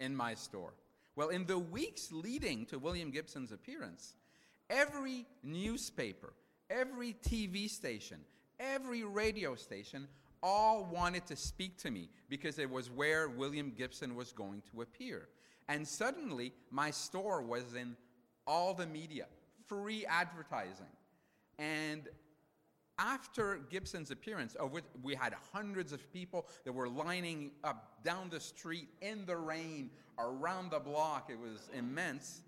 [0.00, 0.72] in my store.
[1.16, 4.14] Well, in the weeks leading to William Gibson's appearance,
[4.68, 6.32] every newspaper,
[6.68, 8.20] every TV station,
[8.58, 10.06] every radio station
[10.42, 14.82] all wanted to speak to me because it was where William Gibson was going to
[14.82, 15.28] appear.
[15.68, 17.96] And suddenly, my store was in
[18.46, 19.26] all the media,
[19.66, 20.86] free advertising.
[21.58, 22.08] And
[22.98, 28.28] after Gibson's appearance, of which we had hundreds of people that were lining up down
[28.30, 29.90] the street in the rain,
[30.22, 32.42] around the block, it was immense.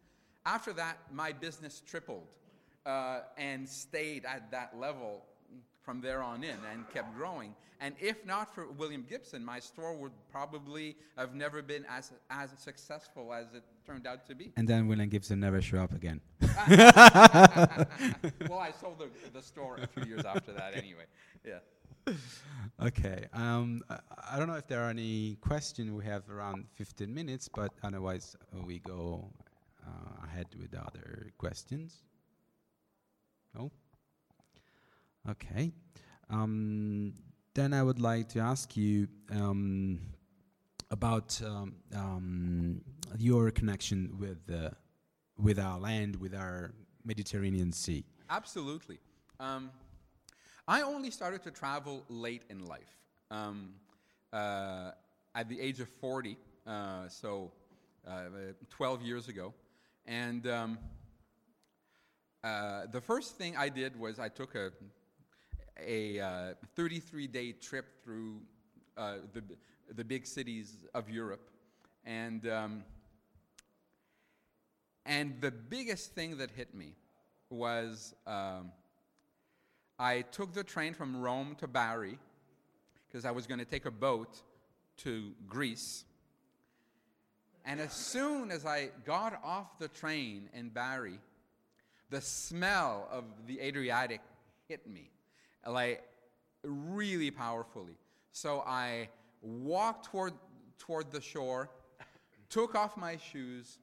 [0.44, 2.26] After that, my business tripled
[2.86, 5.24] uh, and stayed at that level
[5.82, 7.54] from there on in and kept growing.
[7.80, 12.50] And if not for William Gibson, my store would probably have never been as, as
[12.56, 14.52] successful as it turned out to be.
[14.56, 16.20] And then William Gibson never showed up again.
[16.40, 16.50] well,
[18.60, 21.06] I sold the, the store a few years after that anyway.
[21.44, 21.58] Yeah.
[22.80, 23.26] Okay.
[23.32, 23.82] Um,
[24.32, 25.90] I, don't know if there are any questions.
[25.92, 29.30] We have around 15 minutes, but otherwise uh, we go
[29.86, 32.02] uh, ahead with other questions.
[33.54, 33.70] No?
[35.30, 35.72] Okay.
[36.30, 37.14] Um,
[37.54, 40.00] then I would like to ask you um,
[40.90, 42.80] about um, um,
[43.18, 44.70] your connection with uh,
[45.38, 46.72] with our land, with our
[47.04, 48.04] Mediterranean Sea.
[48.30, 48.98] Absolutely.
[50.68, 52.96] I only started to travel late in life.
[53.30, 53.74] Um,
[54.32, 54.92] uh,
[55.34, 57.50] at the age of 40, uh, so
[58.06, 58.24] uh,
[58.70, 59.52] 12 years ago.
[60.06, 60.78] And um,
[62.44, 64.70] uh, the first thing I did was I took a,
[66.18, 68.40] a 33 day trip through
[68.96, 69.42] the,
[69.94, 71.50] the big cities of Europe.
[72.04, 72.84] And, um,
[75.06, 76.94] and the biggest thing that hit me
[77.50, 78.70] was um,
[80.02, 82.18] I took the train from Rome to Bari
[83.06, 84.42] because I was going to take a boat
[84.96, 86.04] to Greece.
[87.64, 91.20] And as soon as I got off the train in Bari,
[92.10, 94.20] the smell of the Adriatic
[94.66, 95.08] hit me,
[95.64, 96.02] like
[96.64, 97.96] really powerfully.
[98.32, 99.08] So I
[99.40, 100.32] walked toward,
[100.80, 101.70] toward the shore,
[102.50, 103.78] took off my shoes,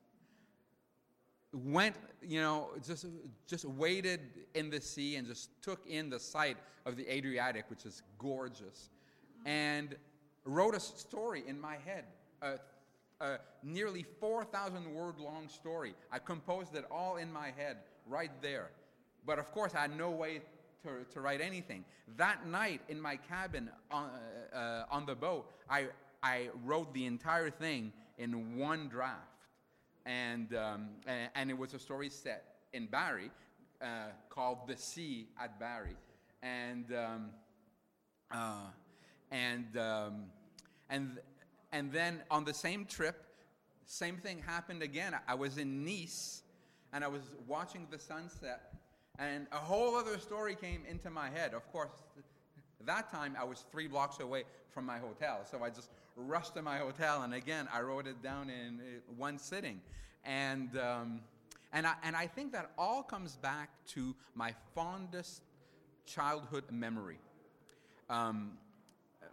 [1.53, 3.05] went, you know, just,
[3.47, 4.21] just waded
[4.53, 8.89] in the sea and just took in the sight of the Adriatic, which is gorgeous,
[9.45, 9.95] and
[10.45, 12.05] wrote a story in my head,
[12.41, 12.59] a,
[13.21, 15.93] a nearly 4,000 word long story.
[16.11, 18.71] I composed it all in my head right there.
[19.25, 20.41] But of course, I had no way
[20.83, 21.83] to, to write anything.
[22.17, 24.09] That night in my cabin on,
[24.53, 25.87] uh, uh, on the boat, I,
[26.23, 29.28] I wrote the entire thing in one draft.
[30.09, 30.87] And, um,
[31.35, 33.29] and it was a story set in Bari
[33.79, 33.85] uh,
[34.29, 35.95] called The Sea at Bari.
[36.41, 37.29] And, um,
[38.31, 38.71] uh,
[39.29, 40.23] and, um,
[40.89, 41.19] and,
[41.71, 43.23] and then on the same trip,
[43.85, 45.15] same thing happened again.
[45.27, 46.41] I was in Nice
[46.91, 48.73] and I was watching the sunset,
[49.19, 51.53] and a whole other story came into my head.
[51.53, 51.91] Of course,
[52.83, 55.91] that time I was three blocks away from my hotel, so I just
[56.27, 59.81] rushed to my hotel, and again, I wrote it down in uh, one sitting.
[60.25, 61.21] And, um,
[61.71, 65.41] and, I, and I think that all comes back to my fondest
[66.05, 67.19] childhood memory.
[68.09, 68.53] Um,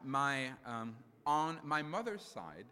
[0.05, 0.96] my, um,
[1.27, 2.66] on my mother's side,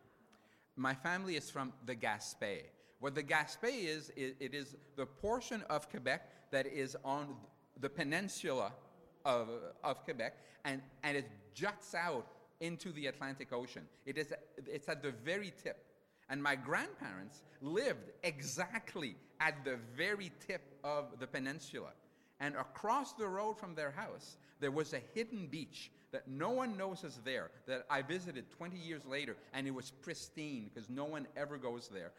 [0.77, 2.63] my family is from the Gaspé.
[3.01, 7.35] What the Gaspé is, it, it is the portion of Quebec that is on
[7.81, 8.73] the peninsula
[9.25, 9.49] of,
[9.83, 12.27] of Quebec, and, and it juts out
[12.65, 13.83] into the Atlantic Ocean.
[14.07, 14.33] It is,
[14.67, 15.85] it's at the very tip.
[16.31, 21.91] And my grandparents lived exactly at the very tip of the peninsula.
[22.41, 26.77] And across the road from their house, there was a hidden beach that no one
[26.77, 31.05] knows is there, that I visited 20 years later, and it was pristine because no
[31.05, 32.13] one ever goes there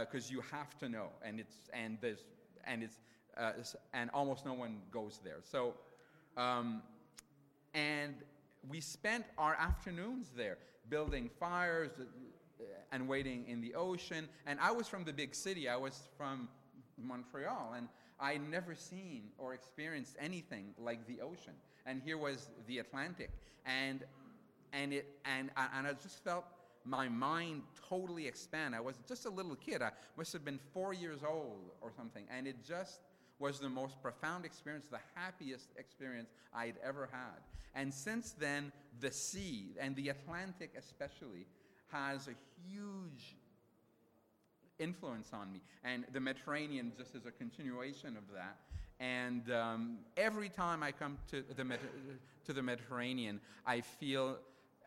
[0.00, 2.24] because uh, you have to know, and it's and there's
[2.64, 2.98] and it's
[3.36, 3.52] uh,
[3.92, 5.38] and almost no one goes there.
[5.42, 5.74] So,
[6.36, 6.82] um,
[7.74, 8.14] and
[8.68, 14.28] we spent our afternoons there building fires uh, and waiting in the ocean.
[14.46, 15.68] And I was from the big city.
[15.68, 16.48] I was from
[16.98, 21.54] Montreal, and I never seen or experienced anything like the ocean
[21.86, 23.30] and here was the Atlantic,
[23.66, 24.04] and
[24.72, 26.44] and it and and I just felt
[26.84, 28.74] my mind totally expand.
[28.74, 29.82] I was just a little kid.
[29.82, 33.00] I must have been four years old or something, and it just
[33.40, 37.40] was the most profound experience, the happiest experience I'd ever had.
[37.74, 41.46] And since then, the sea and the Atlantic especially
[41.88, 42.34] has a
[42.68, 43.36] huge
[44.78, 48.56] influence on me, and the Mediterranean just is a continuation of that.
[48.98, 51.64] And um, every time I come to the,
[52.44, 54.36] to the Mediterranean, I feel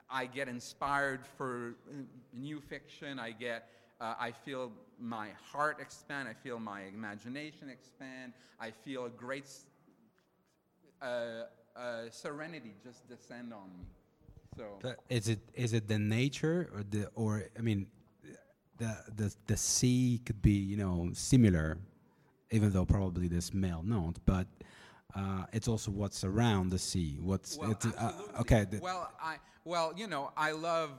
[0.09, 1.75] I get inspired for
[2.31, 3.17] new fiction.
[3.17, 3.69] I get,
[4.03, 6.27] uh, I feel my heart expand.
[6.27, 8.33] I feel my imagination expand.
[8.59, 9.49] I feel a great
[11.01, 11.05] uh,
[11.75, 13.85] uh, serenity just descend on me.
[14.57, 17.87] So is it is it the nature or the or I mean
[18.77, 21.77] the the the sea could be you know similar
[22.51, 24.45] even though probably the smell not, but
[25.15, 27.17] uh, it's also what's around the sea.
[27.19, 28.11] What's well, uh,
[28.41, 28.67] okay?
[28.79, 30.91] well, I well, you know, I love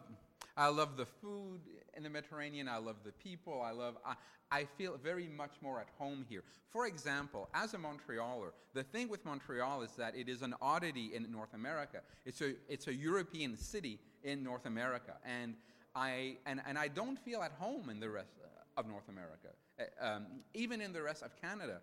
[0.56, 1.60] I love the food
[1.96, 2.68] in the Mediterranean.
[2.68, 3.60] I love the people.
[3.62, 3.96] I love.
[4.04, 4.14] I,
[4.50, 6.42] I feel very much more at home here.
[6.70, 11.14] For example, as a Montrealer, the thing with Montreal is that it is an oddity
[11.14, 12.00] in North America.
[12.24, 15.54] It's a it's a European city in North America, and
[15.94, 18.32] I and, and I don't feel at home in the rest
[18.76, 19.48] of North America.
[19.78, 21.80] Uh, um, even in the rest of Canada,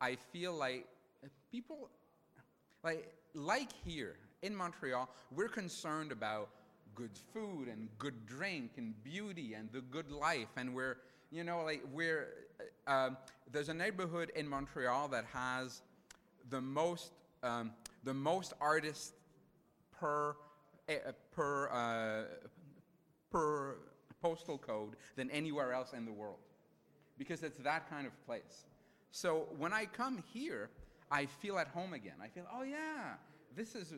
[0.00, 0.86] I feel like
[1.50, 1.90] people,
[2.82, 6.48] like, like here in Montreal, we're concerned about
[6.94, 10.48] good food and good drink and beauty and the good life.
[10.56, 10.98] And we're,
[11.30, 12.28] you know, like, we're,
[12.86, 13.16] uh, um,
[13.50, 15.82] there's a neighborhood in Montreal that has
[16.48, 17.12] the most,
[17.42, 17.72] um,
[18.04, 19.12] the most artists
[19.98, 20.36] per,
[20.88, 22.22] uh, per, uh,
[23.30, 23.76] per
[24.20, 26.38] postal code than anywhere else in the world
[27.18, 28.64] because it's that kind of place.
[29.12, 30.70] So when I come here,
[31.10, 32.14] I feel at home again.
[32.22, 33.14] I feel, oh yeah,
[33.56, 33.94] this is,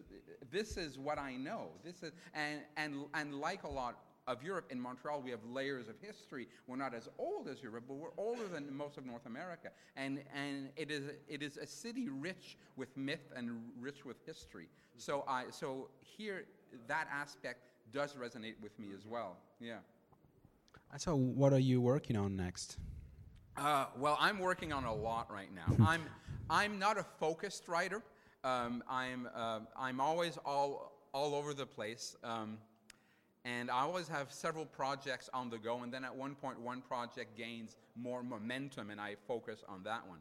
[0.50, 1.68] this is what I know.
[1.84, 5.88] This is, and, and, and like a lot of Europe, in Montreal, we have layers
[5.88, 6.46] of history.
[6.66, 9.70] We're not as old as Europe, but we're older than most of North America.
[9.96, 14.68] And, and it, is, it is a city rich with myth and rich with history.
[14.96, 16.44] So, I, so here,
[16.86, 17.60] that aspect
[17.92, 19.36] does resonate with me as well.
[19.60, 19.78] Yeah.
[20.98, 22.76] So, what are you working on next?
[23.56, 25.84] Uh, well, I'm working on a lot right now.
[25.86, 26.02] I'm,
[26.48, 28.02] I'm not a focused writer.
[28.44, 32.16] Um, I'm, uh, I'm always all, all over the place.
[32.24, 32.58] Um,
[33.44, 36.80] and I always have several projects on the go, and then at one point, one
[36.80, 40.18] project gains more momentum, and I focus on that one.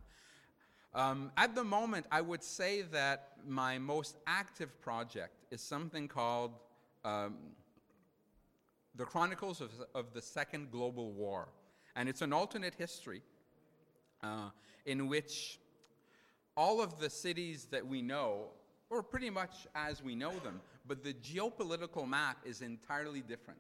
[0.94, 6.52] Um, at the moment, I would say that my most active project is something called
[7.06, 7.38] um,
[8.96, 11.48] The Chronicles of, of, the Second Global War.
[11.96, 13.22] And it's an alternate history
[14.22, 14.50] uh,
[14.86, 15.60] in which
[16.56, 18.46] all of the cities that we know,
[18.90, 23.60] or pretty much as we know them, but the geopolitical map is entirely different.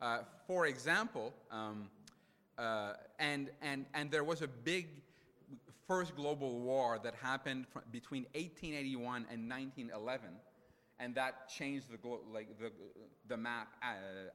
[0.00, 1.88] Uh, for example, um,
[2.58, 4.88] uh, and, and, and there was a big
[5.86, 10.28] first global war that happened between 1881 and 1911,
[10.98, 11.98] and that changed the,
[12.32, 12.70] like the,
[13.28, 13.86] the map uh,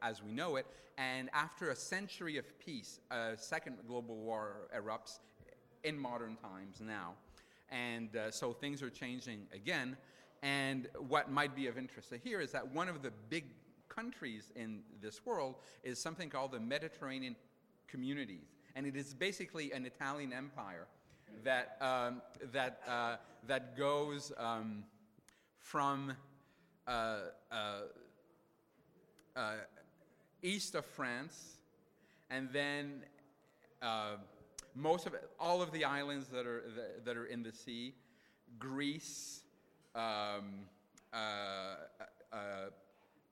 [0.01, 0.65] as we know it.
[0.97, 5.19] And after a century of peace, a second global war erupts
[5.83, 7.13] in modern times now.
[7.70, 9.97] And uh, so things are changing again.
[10.43, 13.45] And what might be of interest here is that one of the big
[13.89, 17.36] countries in this world is something called the Mediterranean
[17.88, 18.53] Communities.
[18.76, 20.88] And it is basically an Italian empire
[21.43, 23.15] that, um, that, uh,
[23.47, 24.84] that goes um,
[25.59, 26.13] from
[26.88, 27.18] uh,
[27.51, 27.55] uh,
[29.36, 29.53] uh
[30.41, 31.57] east of France
[32.30, 33.03] and then
[33.82, 34.15] uh,
[34.78, 36.63] most of all of the islands that are,
[37.03, 37.95] that are in the sea,
[38.59, 39.41] Greece,
[39.95, 40.65] um,
[41.13, 41.17] uh,
[42.32, 42.38] uh,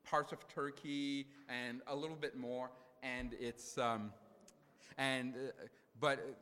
[0.10, 2.72] parts of Turkey, and a little bit more.
[3.04, 4.12] And it's, um,
[4.98, 5.66] and, uh,
[6.00, 6.36] but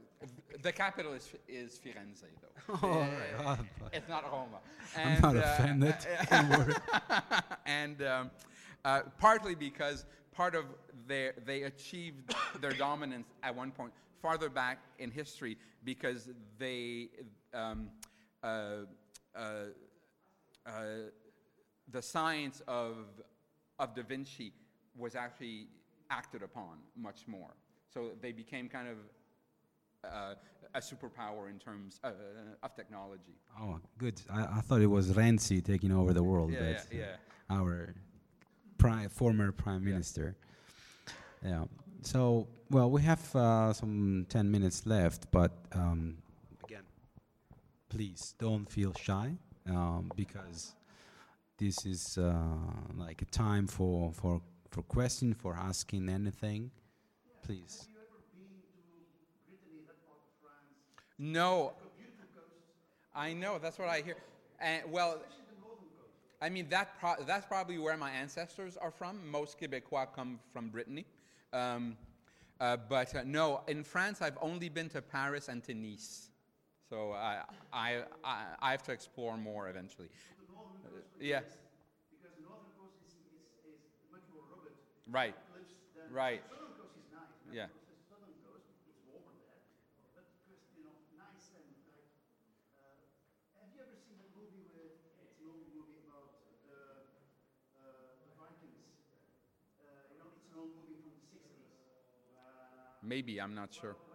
[0.62, 2.80] the capital is, is Firenze, though.
[2.82, 3.10] Oh, right.
[3.46, 4.60] oh, it's not Roma.
[4.96, 5.96] And, I'm not uh, offended.
[7.66, 8.32] and um,
[8.86, 10.66] uh, partly because part of
[11.08, 13.92] their, they achieved their dominance at one point
[14.24, 17.10] farther back in history because they,
[17.54, 17.90] um,
[18.42, 18.48] uh,
[19.36, 19.40] uh,
[20.66, 20.72] uh,
[21.92, 22.96] the science of,
[23.80, 24.54] of Da Vinci
[24.98, 25.68] was actually
[26.10, 27.54] acted upon much more.
[27.94, 28.98] So they became kind of
[30.10, 30.36] uh,
[30.74, 32.12] a superpower in terms uh,
[32.64, 33.36] of technology.
[33.60, 34.22] Oh, good.
[34.32, 36.52] I, I, thought it was Renzi taking over the world.
[36.52, 37.06] Yeah, yeah, yeah.
[37.50, 37.94] Our
[38.78, 40.38] prime, former prime minister.
[41.44, 41.66] Yeah.
[42.04, 46.18] So, well, we have uh, some 10 minutes left, but um,
[46.64, 46.84] again,
[47.90, 49.38] please don't feel shy
[49.70, 50.76] um, because
[51.58, 52.34] this is uh,
[52.98, 56.72] like a time for, for, for question, for asking anything.
[57.42, 57.88] Please.
[61.18, 61.74] No.
[63.16, 64.18] I know, that's what I hear.
[64.60, 65.20] And, well,
[66.42, 69.20] I mean, that pro- that's probably where my ancestors are from.
[69.32, 71.06] Most Quebecois come from Brittany.
[71.54, 71.98] Um,
[72.60, 76.30] uh, but uh, no, in France, I've only been to Paris and to Nice.
[76.90, 77.42] So I,
[77.72, 80.10] I, I, I have to explore more eventually.
[80.86, 80.90] Uh,
[81.20, 81.40] yeah.
[82.12, 83.14] Because the northern coast is,
[83.66, 83.82] is, is
[84.12, 84.74] much more rugged.
[85.10, 85.36] Right.
[86.12, 86.42] Right.
[86.44, 87.56] The southern coast is nice.
[87.56, 87.83] Yeah.
[103.04, 103.96] Maybe, I'm not sure.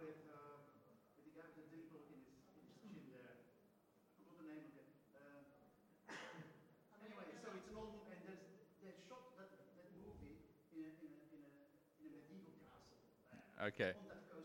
[13.61, 13.91] Okay.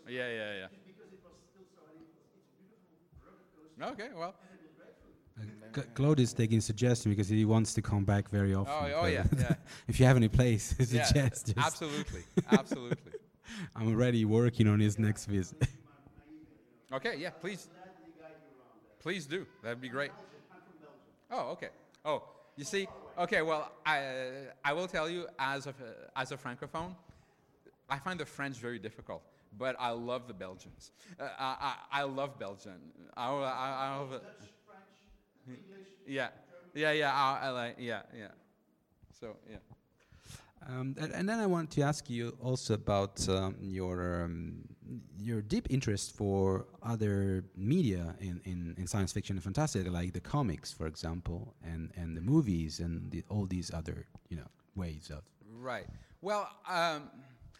[0.08, 0.66] Yeah, yeah,
[3.80, 3.86] yeah.
[3.92, 4.34] Okay, well.
[5.40, 8.92] Uh, Claude is taking suggestion because he wants to come back very often.
[8.92, 9.54] Oh, oh yeah, yeah.
[9.88, 11.54] if you have any place, suggest.
[11.56, 13.13] Yeah, absolutely, absolutely.
[13.76, 15.58] I'm already working on his next visit.
[16.92, 17.68] okay, yeah, please.
[19.00, 19.46] Please do.
[19.62, 20.12] That'd be great.
[21.30, 21.68] Oh, okay.
[22.04, 22.22] Oh,
[22.56, 22.86] you see,
[23.18, 23.42] okay.
[23.42, 25.74] Well, I I will tell you as a
[26.16, 26.94] as a francophone,
[27.88, 29.22] I find the French very difficult,
[29.58, 30.92] but I love the Belgians.
[31.18, 32.80] Uh, I, I, I love Belgian.
[33.16, 34.22] I, I, I love it.
[36.06, 36.28] Yeah,
[36.74, 37.12] yeah, yeah.
[37.14, 38.28] I, I like yeah, yeah.
[39.20, 39.56] So yeah.
[40.66, 44.64] Um, and, then I want to ask you also about um, your um,
[45.18, 50.20] your deep interest for other media in, in, in science fiction and fantasy, like the
[50.20, 55.10] comics, for example, and, and the movies and the, all these other you know ways
[55.10, 55.22] of.
[55.50, 55.86] Right.
[56.20, 57.10] Well, um,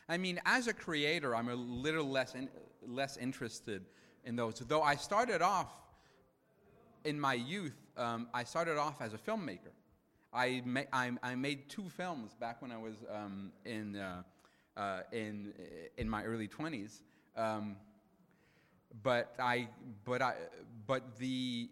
[0.09, 2.49] I mean, as a creator, I'm a little less in,
[2.87, 3.85] less interested
[4.25, 4.55] in those.
[4.61, 5.73] Though I started off
[7.05, 9.73] in my youth, um, I started off as a filmmaker.
[10.35, 14.23] I, ma- I, I made two films back when I was um, in, uh,
[14.77, 15.53] uh, in,
[15.97, 17.03] in my early 20s.
[17.37, 17.77] Um,
[19.03, 19.69] but I,
[20.05, 20.35] but I,
[20.87, 21.69] but the,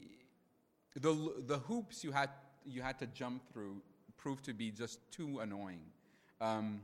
[0.95, 2.31] the, the hoops you had,
[2.65, 3.83] you had to jump through
[4.17, 5.81] proved to be just too annoying.
[6.41, 6.83] Um,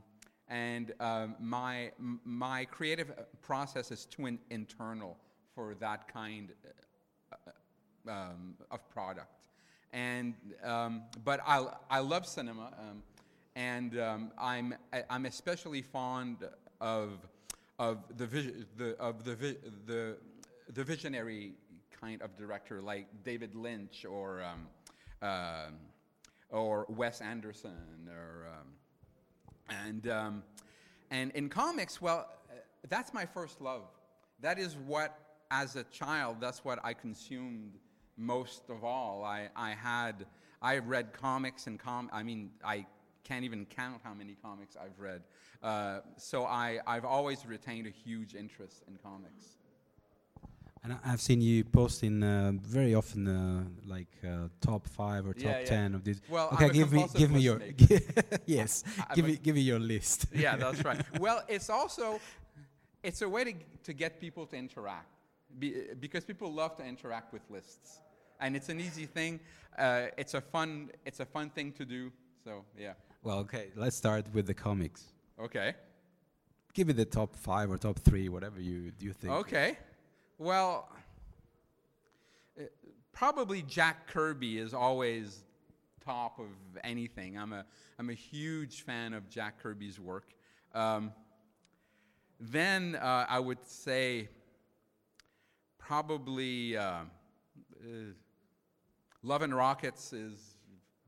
[0.49, 1.91] and um, my,
[2.25, 5.17] my creative uh, process is too in- internal
[5.55, 6.49] for that kind
[7.31, 9.38] uh, um, of product.
[9.91, 13.01] And, um, but I, I love cinema, um,
[13.55, 14.75] and um, I'm,
[15.09, 16.37] I'm especially fond
[16.79, 17.13] of,
[17.79, 20.17] of, the, vis- the, of the, vi- the,
[20.73, 21.53] the visionary
[21.99, 24.43] kind of director like David Lynch or,
[25.21, 25.73] um,
[26.49, 28.67] or Wes Anderson or um,
[29.85, 30.41] and,
[31.11, 32.53] and in comics, well, uh,
[32.87, 33.83] that's my first love.
[34.41, 35.17] That is what,
[35.51, 37.73] as a child, that's what I consumed
[38.19, 39.23] most of all.
[39.23, 40.25] I, I had,
[40.61, 42.85] I read comics and com, I mean, I
[43.23, 45.21] can't even count how many comics I've read.
[45.63, 49.57] Uh, so I, I've always retained a huge interest in comics.
[50.83, 55.33] And I- I've seen you posting uh, very often, uh, like uh, top five or
[55.33, 55.65] top Yeah, yeah.
[55.65, 56.21] ten of these.
[56.29, 57.61] Well, okay, I'm give me, give me your,
[58.45, 60.27] yes, I'm give me, give me your list.
[60.33, 61.01] yeah, that's right.
[61.19, 62.19] Well, it's also
[63.03, 63.53] it's a way to,
[63.83, 65.07] to get people to interact
[65.57, 67.99] Be, because people love to interact with lists,
[68.39, 69.39] and it's an easy thing.
[69.77, 72.11] Uh, it's a fun it's a fun thing to do.
[72.43, 75.03] So yeah, Well, okay, let's start with the comics.
[75.39, 75.73] okay,
[76.73, 79.33] Give me the top five or top three, whatever you you think.
[79.33, 79.77] okay.
[80.37, 80.87] Well,
[82.57, 82.63] uh,
[83.11, 85.43] probably Jack Kirby is always
[86.05, 86.47] top of
[86.83, 87.37] anything.
[87.37, 87.65] I'm a
[87.99, 90.27] I'm a huge fan of Jack Kirby's work.
[90.73, 91.11] Um,
[92.39, 94.29] then uh, I would say
[95.77, 97.05] probably uh, uh,
[99.21, 100.55] Love and Rockets is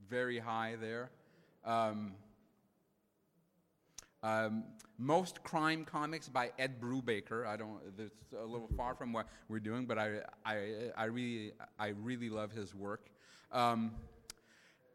[0.10, 1.12] very high there.
[1.64, 2.12] Um,
[4.22, 4.66] um,
[4.98, 7.48] most crime comics by Ed Brubaker.
[7.48, 7.80] I don't.
[7.98, 12.30] It's a little far from what we're doing, but I, I, I really, I really
[12.30, 13.08] love his work.
[13.52, 13.94] Um,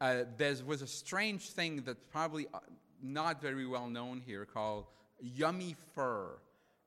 [0.01, 2.59] uh, there was a strange thing that's probably uh,
[3.03, 4.85] not very well known here called
[5.21, 6.39] Yummy Fur.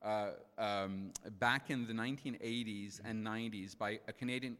[0.01, 4.55] Uh, um, back in the 1980s and 90s by a Canadian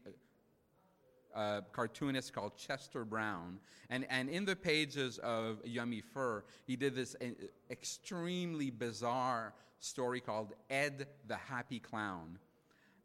[1.34, 3.58] uh, cartoonist called Chester Brown.
[3.88, 7.26] And, and in the pages of Yummy Fur, he did this uh,
[7.70, 12.38] extremely bizarre story called Ed the Happy Clown.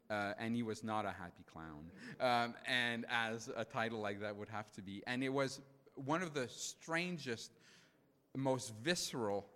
[0.08, 1.90] Uh, and he was not a happy clown.
[2.20, 5.02] Um, and as a title like that would have to be.
[5.08, 5.60] And it was
[5.96, 7.50] one of the strangest,
[8.36, 9.46] most visceral,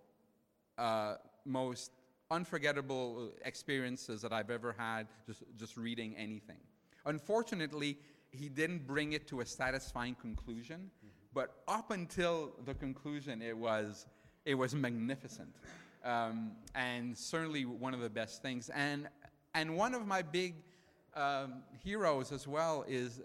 [0.77, 1.15] uh,
[1.45, 1.91] most
[2.31, 6.57] unforgettable experiences that I've ever had just, just reading anything.
[7.05, 7.97] Unfortunately,
[8.31, 10.89] he didn't bring it to a satisfying conclusion,
[11.33, 14.05] but up until the conclusion, it was,
[14.45, 15.53] it was magnificent.
[16.03, 18.69] Um, and certainly one of the best things.
[18.69, 19.07] And,
[19.53, 20.55] and one of my big
[21.15, 23.21] um, heroes as well is,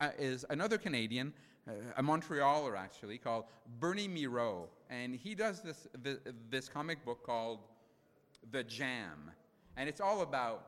[0.00, 1.32] uh, is another Canadian,
[1.68, 3.44] uh, a Montrealer actually, called
[3.78, 4.68] Bernie Mireault.
[4.90, 6.18] And he does this, this,
[6.50, 7.60] this comic book called
[8.50, 9.30] The Jam.
[9.76, 10.66] And it's all about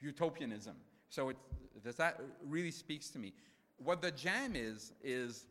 [0.00, 0.74] utopianism.
[1.08, 1.36] So it,
[1.82, 3.32] that really speaks to me.
[3.78, 5.46] What the jam is, is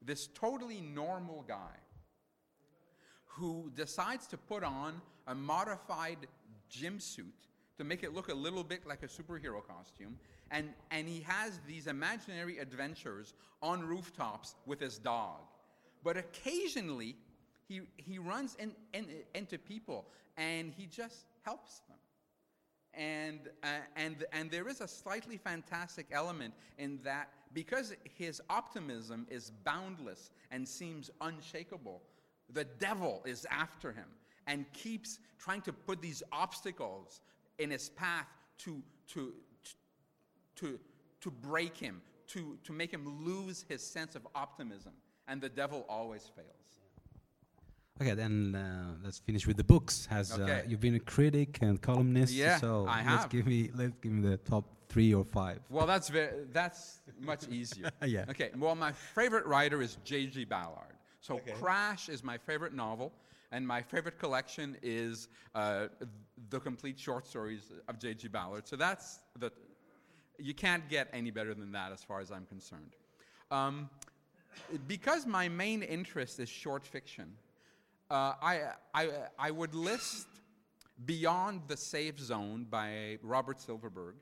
[0.00, 1.76] this totally normal guy
[3.26, 6.18] who decides to put on a modified
[6.68, 7.34] gym suit
[7.78, 10.18] to make it look a little bit like a superhero costume.
[10.50, 15.40] And, and he has these imaginary adventures on rooftops with his dog.
[16.04, 17.16] But occasionally,
[17.68, 20.06] he, he runs in, in, into people
[20.36, 21.96] and he just helps them.
[22.94, 23.66] And, uh,
[23.96, 30.30] and, and there is a slightly fantastic element in that because his optimism is boundless
[30.50, 32.02] and seems unshakable,
[32.52, 34.08] the devil is after him
[34.46, 37.20] and keeps trying to put these obstacles
[37.58, 38.26] in his path
[38.58, 39.32] to, to,
[40.56, 40.78] to,
[41.20, 44.92] to break him, to, to make him lose his sense of optimism.
[45.28, 46.81] And the devil always fails.
[48.02, 50.06] Okay, then uh, let's finish with the books.
[50.06, 52.32] Has uh, you've been a critic and columnist?
[52.34, 53.30] Yeah, so I let's have.
[53.30, 55.60] give me let's give me the top three or five.
[55.70, 57.90] Well, that's, very, that's much easier.
[58.04, 58.24] Yeah.
[58.28, 60.44] Okay, well, my favorite writer is J.G.
[60.46, 60.96] Ballard.
[61.20, 61.52] So Okay.
[61.52, 63.12] Crash is my favorite novel,
[63.52, 65.86] and my favorite collection is uh,
[66.50, 68.28] the complete short stories of J.G.
[68.28, 68.66] Ballard.
[68.66, 69.52] So that's the.
[70.38, 72.96] You can't get any better than that, as far as I'm concerned.
[73.52, 73.88] Um,
[74.88, 77.32] because my main interest is short fiction,
[78.10, 78.60] uh, I,
[78.94, 80.26] I, I would list
[81.04, 84.14] Beyond the Safe Zone by Robert Silverberg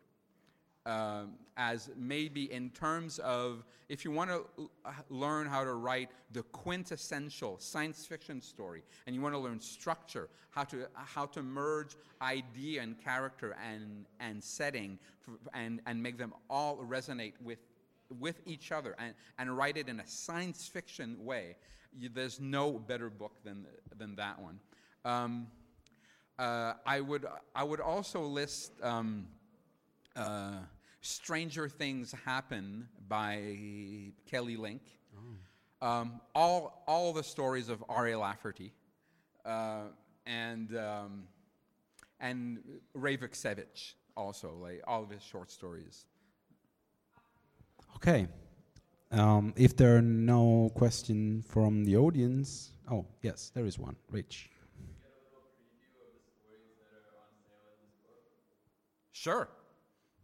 [0.86, 4.70] um, as maybe in terms of if you want to
[5.10, 10.28] learn how to write the quintessential science fiction story and you want to learn structure
[10.50, 16.16] how to how to merge idea and character and and setting f- and and make
[16.16, 17.58] them all resonate with
[18.18, 21.56] with each other and, and write it in a science fiction way
[21.98, 23.66] you, there's no better book than
[23.96, 24.60] than that one
[25.04, 25.46] um,
[26.38, 29.26] uh, I would I would also list um,
[30.16, 30.58] uh,
[31.00, 33.56] Stranger Things Happen by
[34.26, 34.82] Kelly Link.
[35.82, 38.14] Um, all, all the stories of R.A.
[38.14, 38.72] Lafferty
[39.46, 39.84] uh,
[40.26, 41.24] and, um,
[42.20, 42.62] and
[42.92, 46.04] Ray Vukcevich also, like all of his short stories.
[47.96, 48.28] Okay.
[49.12, 53.96] Um, if there are no questions from the audience, oh yes, there is one.
[54.10, 54.50] Rich.
[59.12, 59.48] Sure.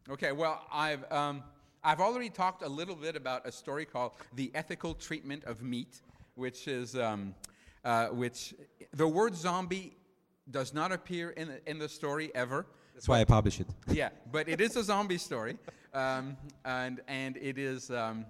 [0.08, 1.42] Okay, well, I've, um,
[1.82, 6.00] I've already talked a little bit about a story called The Ethical Treatment of Meat,
[6.36, 7.34] which is, um,
[7.84, 8.54] uh, which
[8.94, 9.96] the word zombie
[10.50, 12.66] does not appear in the, in the story ever.
[12.94, 13.66] That's why I publish it.
[13.88, 15.58] yeah, but it is a zombie story,
[15.92, 18.24] um, and and it is um,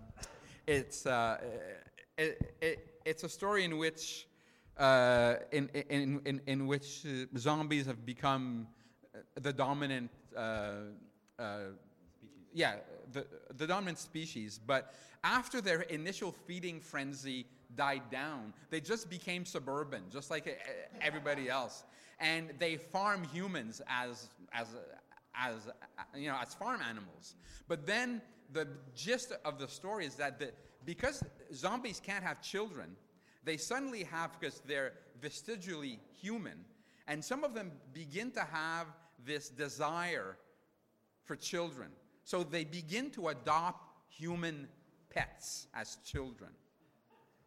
[0.67, 1.39] it's uh,
[2.19, 4.27] it, it, it's a story in which
[4.77, 8.67] uh, in, in in in which uh, zombies have become
[9.15, 10.11] uh, the dominant.
[10.37, 10.73] Uh,
[11.39, 11.59] uh,
[12.53, 12.77] yeah,
[13.13, 13.27] the,
[13.59, 14.95] the dominant species, but
[15.25, 17.45] after their initial feeding frenzy
[17.75, 20.51] died down, they just became suburban, just like uh,
[21.03, 21.85] everybody else,
[22.19, 24.69] and they farm humans as as
[25.35, 27.35] as uh, you know as farm animals.
[27.69, 28.23] But then
[28.53, 30.53] the gist of the story is that the,
[30.85, 31.23] because
[31.53, 32.97] zombies can't have children,
[33.45, 36.65] they suddenly have because they're vestigially human,
[37.09, 38.87] and some of them begin to have
[39.25, 40.37] this desire
[41.25, 41.89] for children.
[42.25, 44.69] So they begin to adopt human
[45.11, 46.51] pets as children.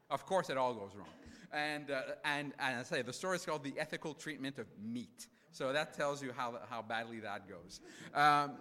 [0.09, 1.07] Of course, it all goes wrong.
[1.51, 5.27] And, uh, and, and I say, the story is called The Ethical Treatment of Meat.
[5.51, 7.81] So that tells you how, how badly that goes.
[8.13, 8.51] Um,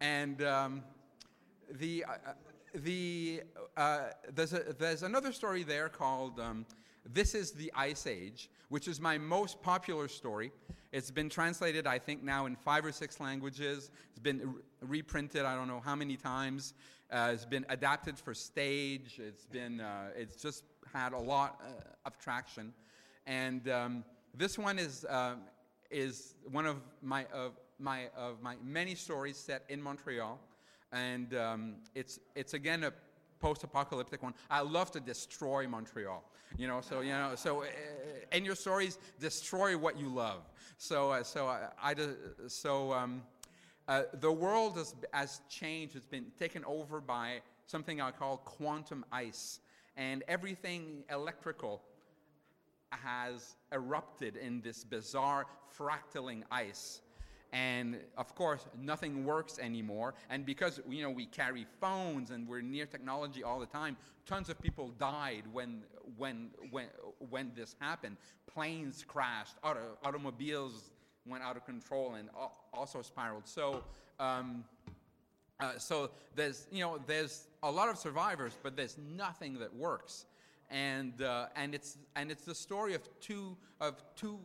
[0.00, 0.82] and um,
[1.70, 2.32] the, uh,
[2.74, 3.42] the,
[3.76, 4.00] uh,
[4.34, 6.66] there's, a, there's another story there called um,
[7.04, 10.52] This is the Ice Age, which is my most popular story.
[10.92, 13.90] It's been translated, I think, now in five or six languages.
[14.10, 16.74] It's been re- reprinted, I don't know how many times.
[17.10, 19.20] Uh, it's been adapted for stage.
[19.22, 22.72] It's been, uh, it's just had a lot uh, of traction.
[23.26, 24.04] And um,
[24.34, 25.04] this one is,
[25.90, 30.40] is one of my, of, my, of my many stories set in Montreal.
[30.92, 32.92] And um, it's, it's again a
[33.40, 34.34] post-apocalyptic one.
[34.50, 36.24] I love to destroy Montreal.
[36.56, 37.66] You know, so you know, so uh,
[38.32, 40.42] in your stories, destroy what you love.
[40.78, 41.94] So, uh, so I, I
[42.46, 43.22] so um,
[43.88, 45.96] uh, the world has, has changed.
[45.96, 49.60] It's been taken over by something I call quantum ice,
[49.96, 51.82] and everything electrical
[52.90, 57.00] has erupted in this bizarre fractaling ice.
[57.56, 60.12] And of course, nothing works anymore.
[60.28, 63.96] And because you know we carry phones and we're near technology all the time,
[64.26, 65.82] tons of people died when
[66.18, 66.88] when when
[67.30, 68.18] when this happened.
[68.52, 70.90] Planes crashed, auto, automobiles
[71.24, 72.28] went out of control, and
[72.72, 73.46] also spiraled.
[73.46, 73.82] So.
[74.20, 74.64] Um,
[75.58, 80.26] uh, so there's, you know, there's a lot of survivors, but there's nothing that works,
[80.70, 84.38] and uh, and it's and it's the story of two of two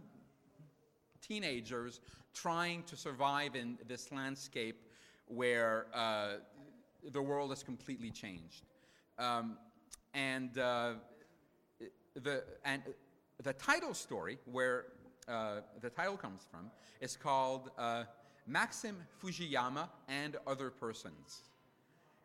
[1.22, 1.99] teenagers
[2.34, 4.82] trying to survive in this landscape
[5.28, 6.34] where uh,
[7.12, 8.64] the world has completely changed,
[9.18, 9.58] um,
[10.14, 10.94] and uh,
[12.16, 12.82] the and
[13.44, 14.86] the title story where
[15.28, 16.70] uh, the title comes from
[17.00, 18.04] is called uh,
[18.48, 21.44] Maxim Fujiyama and Other Persons.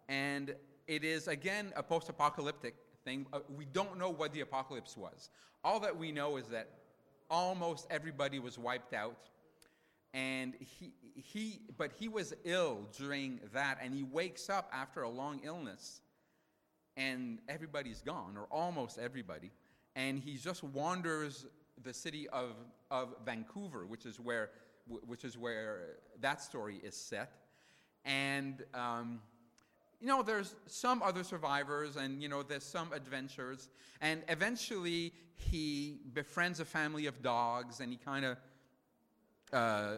[0.08, 0.54] And
[0.86, 3.26] it is, again, a post apocalyptic thing.
[3.32, 5.30] Uh, we don't know what the apocalypse was.
[5.64, 6.68] All that we know is that
[7.30, 9.28] almost everybody was wiped out.
[10.16, 15.10] And he, he, but he was ill during that, and he wakes up after a
[15.10, 16.00] long illness,
[16.96, 19.50] and everybody's gone, or almost everybody.
[19.94, 21.44] And he just wanders
[21.82, 22.52] the city of,
[22.90, 24.48] of Vancouver, which is where,
[24.88, 27.32] which is where that story is set.
[28.06, 29.20] And um,
[30.00, 33.68] you know, there's some other survivors and, you know, there's some adventures.
[34.00, 38.36] And eventually he befriends a family of dogs and he kind of
[39.52, 39.96] uh,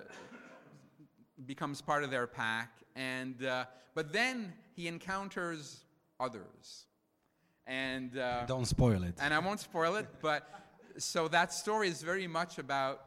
[1.46, 2.70] becomes part of their pack.
[2.96, 5.80] And, uh, but then he encounters
[6.20, 6.86] others.
[7.66, 9.14] And, uh, Don't spoil it.
[9.20, 10.48] and I won't spoil it, but
[10.98, 13.02] so that story is very much about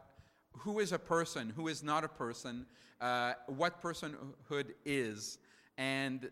[0.54, 2.66] who is a person, who is not a person,
[3.00, 5.40] uh, what personhood is.
[5.78, 6.30] And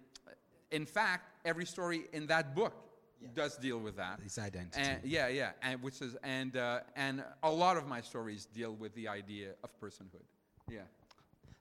[0.71, 2.88] in fact, every story in that book
[3.33, 4.19] does deal with that.
[4.21, 4.81] His identity.
[4.81, 8.75] And, yeah, yeah, and which is and uh, and a lot of my stories deal
[8.75, 10.25] with the idea of personhood.
[10.69, 10.87] Yeah.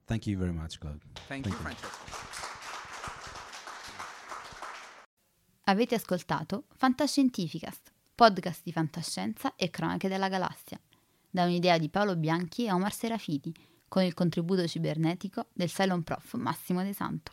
[0.06, 1.00] Thank you very much, Claude.
[1.28, 2.06] Thank, you, Francesco.
[5.64, 10.80] Avete ascoltato Fantascientificast, podcast di fantascienza e cronache della galassia,
[11.28, 13.52] da un'idea di Paolo Bianchi e Omar Serafiti,
[13.86, 17.32] con il contributo cibernetico del Cylon Prof Massimo De Santo.